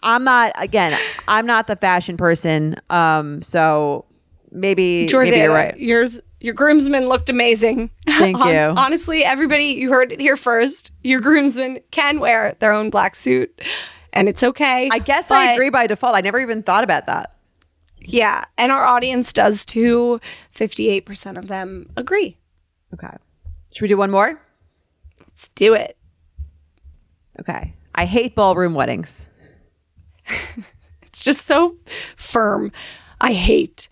[0.00, 0.52] I'm not.
[0.56, 2.76] Again, I'm not the fashion person.
[2.90, 4.04] Um, so
[4.52, 5.78] maybe, Jordana, maybe you're right.
[5.78, 7.90] yours your groomsmen looked amazing.
[8.06, 8.54] Thank you.
[8.54, 10.92] Honestly, everybody, you heard it here first.
[11.02, 13.60] Your groomsmen can wear their own black suit,
[14.16, 14.88] and it's okay.
[14.90, 16.14] I guess I agree by default.
[16.14, 17.34] I never even thought about that.
[17.98, 20.20] Yeah, and our audience does too.
[20.50, 22.36] Fifty-eight percent of them agree.
[22.94, 23.14] Okay.
[23.72, 24.40] Should we do one more?
[25.20, 25.96] Let's do it.
[27.40, 27.74] Okay.
[27.94, 29.28] I hate ballroom weddings.
[31.16, 31.76] It's just so
[32.16, 32.72] firm.
[33.22, 33.88] I hate.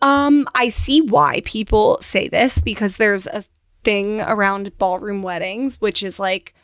[0.00, 3.42] Um, I see why people say this because there's a
[3.82, 6.54] thing around ballroom weddings, which is like,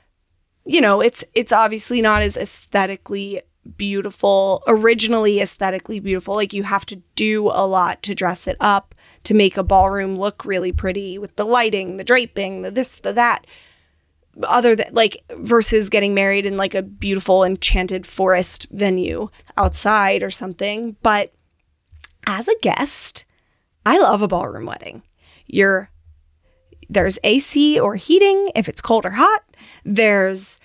[0.64, 3.42] you know, it's it's obviously not as aesthetically
[3.76, 6.34] beautiful, originally aesthetically beautiful.
[6.34, 8.94] Like you have to do a lot to dress it up
[9.24, 13.12] to make a ballroom look really pretty with the lighting, the draping, the this, the
[13.12, 13.46] that.
[14.42, 20.30] Other than like versus getting married in like a beautiful enchanted forest venue outside or
[20.30, 20.96] something.
[21.02, 21.32] But
[22.26, 23.24] as a guest
[23.86, 25.02] i love a ballroom wedding.
[25.46, 25.90] You're
[26.88, 29.42] there's ac or heating if it's cold or hot
[29.84, 30.58] there's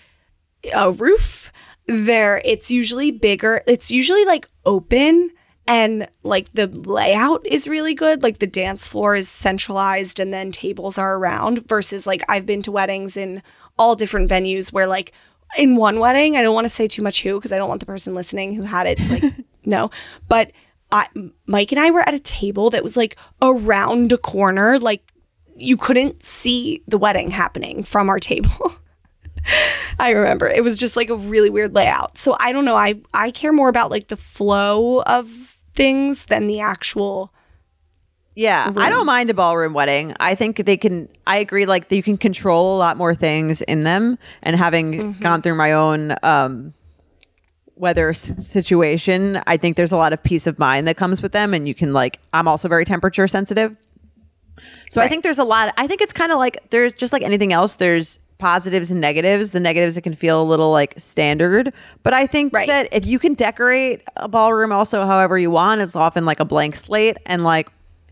[0.73, 1.51] a roof
[1.87, 5.29] there it's usually bigger it's usually like open
[5.67, 10.51] and like the layout is really good like the dance floor is centralized and then
[10.51, 13.41] tables are around versus like i've been to weddings in
[13.77, 15.13] all different venues where like
[15.57, 17.79] in one wedding i don't want to say too much who because i don't want
[17.79, 19.33] the person listening who had it to like
[19.65, 19.89] no
[20.27, 20.51] but
[20.91, 21.07] I,
[21.45, 25.11] mike and i were at a table that was like around a corner like
[25.55, 28.73] you couldn't see the wedding happening from our table
[29.99, 32.17] I remember it was just like a really weird layout.
[32.17, 32.75] So I don't know.
[32.75, 37.33] I I care more about like the flow of things than the actual.
[38.35, 40.15] Yeah, I don't mind a ballroom wedding.
[40.21, 41.09] I think they can.
[41.27, 41.65] I agree.
[41.65, 45.73] Like you can control a lot more things in them, and having gone through my
[45.73, 46.73] own um,
[47.75, 51.33] weather s- situation, I think there's a lot of peace of mind that comes with
[51.33, 52.19] them, and you can like.
[52.31, 53.75] I'm also very temperature sensitive,
[54.89, 55.73] So I think there's a lot.
[55.75, 57.75] I think it's kind of like there's just like anything else.
[57.75, 58.19] There's
[58.49, 59.51] positives and negatives.
[59.51, 61.71] The negatives it can feel a little like standard,
[62.03, 62.67] but I think Right.
[62.67, 66.45] that if you can decorate a ballroom also however you want, it's often like a
[66.45, 67.17] blank slate.
[67.27, 67.67] And like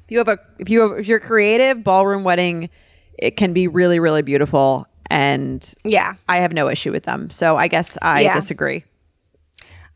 [0.05, 2.69] if you have a if you have, if you're creative, ballroom wedding,
[3.17, 4.85] it can be really really beautiful.
[5.09, 6.13] And Yeah.
[6.27, 7.29] I have no issue with them.
[7.29, 8.35] So I guess I Yeah.
[8.35, 8.83] disagree.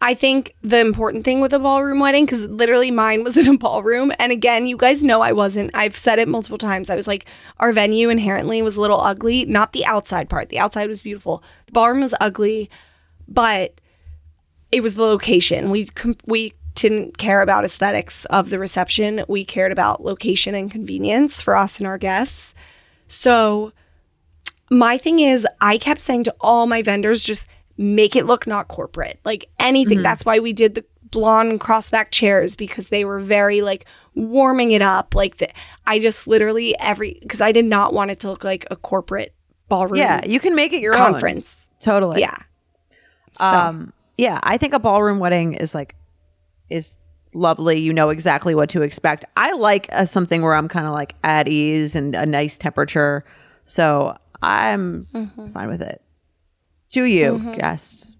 [0.03, 3.57] I think the important thing with a ballroom wedding, because literally mine was in a
[3.57, 4.11] ballroom.
[4.17, 5.69] And again, you guys know I wasn't.
[5.75, 6.89] I've said it multiple times.
[6.89, 7.27] I was like,
[7.59, 10.49] our venue inherently was a little ugly, not the outside part.
[10.49, 11.43] The outside was beautiful.
[11.67, 12.69] The ballroom was ugly,
[13.27, 13.79] but
[14.71, 15.69] it was the location.
[15.69, 15.87] We
[16.25, 19.23] we didn't care about aesthetics of the reception.
[19.27, 22.55] We cared about location and convenience for us and our guests.
[23.07, 23.71] So
[24.71, 27.47] my thing is I kept saying to all my vendors just
[27.81, 29.19] make it look not corporate.
[29.25, 30.01] Like anything.
[30.03, 34.81] That's why we did the blonde crossback chairs because they were very like warming it
[34.81, 35.15] up.
[35.15, 35.49] Like the,
[35.85, 39.33] I just literally every because I did not want it to look like a corporate
[39.67, 41.11] ballroom Yeah, you can make it your own.
[41.11, 41.67] conference.
[41.79, 42.21] Totally.
[42.21, 42.35] Yeah.
[43.33, 45.95] So, Um, yeah, I think a ballroom wedding is like
[46.69, 46.97] is
[47.33, 47.79] lovely.
[47.79, 49.25] You know exactly what to expect.
[49.35, 53.25] I like uh, something where I'm kind of like at ease and a nice temperature.
[53.65, 55.47] So I'm Mm-hmm.
[55.47, 56.01] fine with it.
[56.91, 57.53] To you, mm-hmm.
[57.53, 58.17] guests.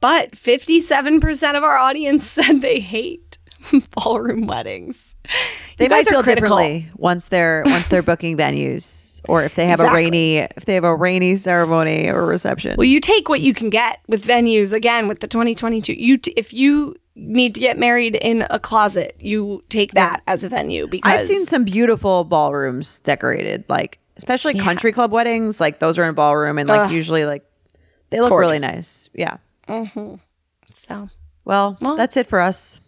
[0.00, 3.38] but 57% of our audience said they hate
[3.92, 5.14] ballroom weddings.
[5.78, 6.58] They might feel critical.
[6.58, 10.74] differently once they're once they're booking venues or if they have a rainy if they
[10.74, 12.76] have a rainy ceremony or reception.
[12.76, 14.72] Well, you take what you can get with venues.
[14.72, 19.16] Again, with the 2022, you t- if you need to get married in a closet,
[19.18, 24.54] you take that as a venue because I've seen some beautiful ballrooms decorated, like especially
[24.54, 25.60] country club weddings.
[25.60, 27.44] Like those are in a ballroom, and like usually like
[28.14, 29.08] they look really nice.
[29.14, 29.36] Yeah.
[30.70, 31.08] so.
[31.44, 32.80] Well, Well- that's it for us.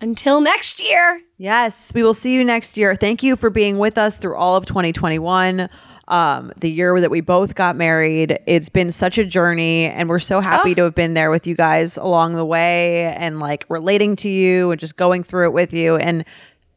[0.00, 1.20] Until next year.
[1.38, 2.96] Yes, we will see you next year.
[2.96, 5.68] Thank you for being with us through all of 2021.
[6.08, 8.36] Um, the year that we both got married.
[8.46, 11.54] It's been such a journey, and we're so happy to have been there with you
[11.54, 15.72] guys along the way and like relating to you and just going through it with
[15.72, 15.94] you.
[15.96, 16.24] And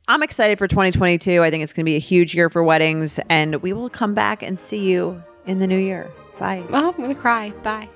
[0.08, 1.42] I'm excited for 2022.
[1.42, 4.14] I think it's going to be a huge year for weddings, and we will come
[4.14, 6.12] back and see you in the new year.
[6.40, 6.64] Bye.
[6.70, 7.52] Oh, I'm gonna cry.
[7.64, 7.90] Bye.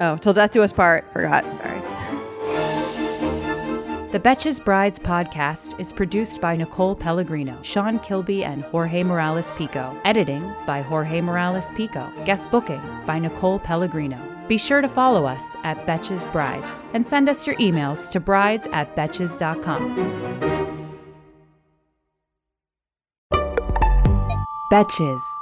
[0.00, 1.04] Oh, till death do us part.
[1.12, 1.52] Forgot.
[1.52, 1.80] Sorry.
[4.12, 9.98] The Betches Brides podcast is produced by Nicole Pellegrino, Sean Kilby, and Jorge Morales Pico.
[10.04, 12.12] Editing by Jorge Morales Pico.
[12.26, 14.18] Guest booking by Nicole Pellegrino.
[14.48, 18.68] Be sure to follow us at Betches Brides and send us your emails to brides
[18.72, 19.96] at betches.com.
[24.70, 25.41] Betches.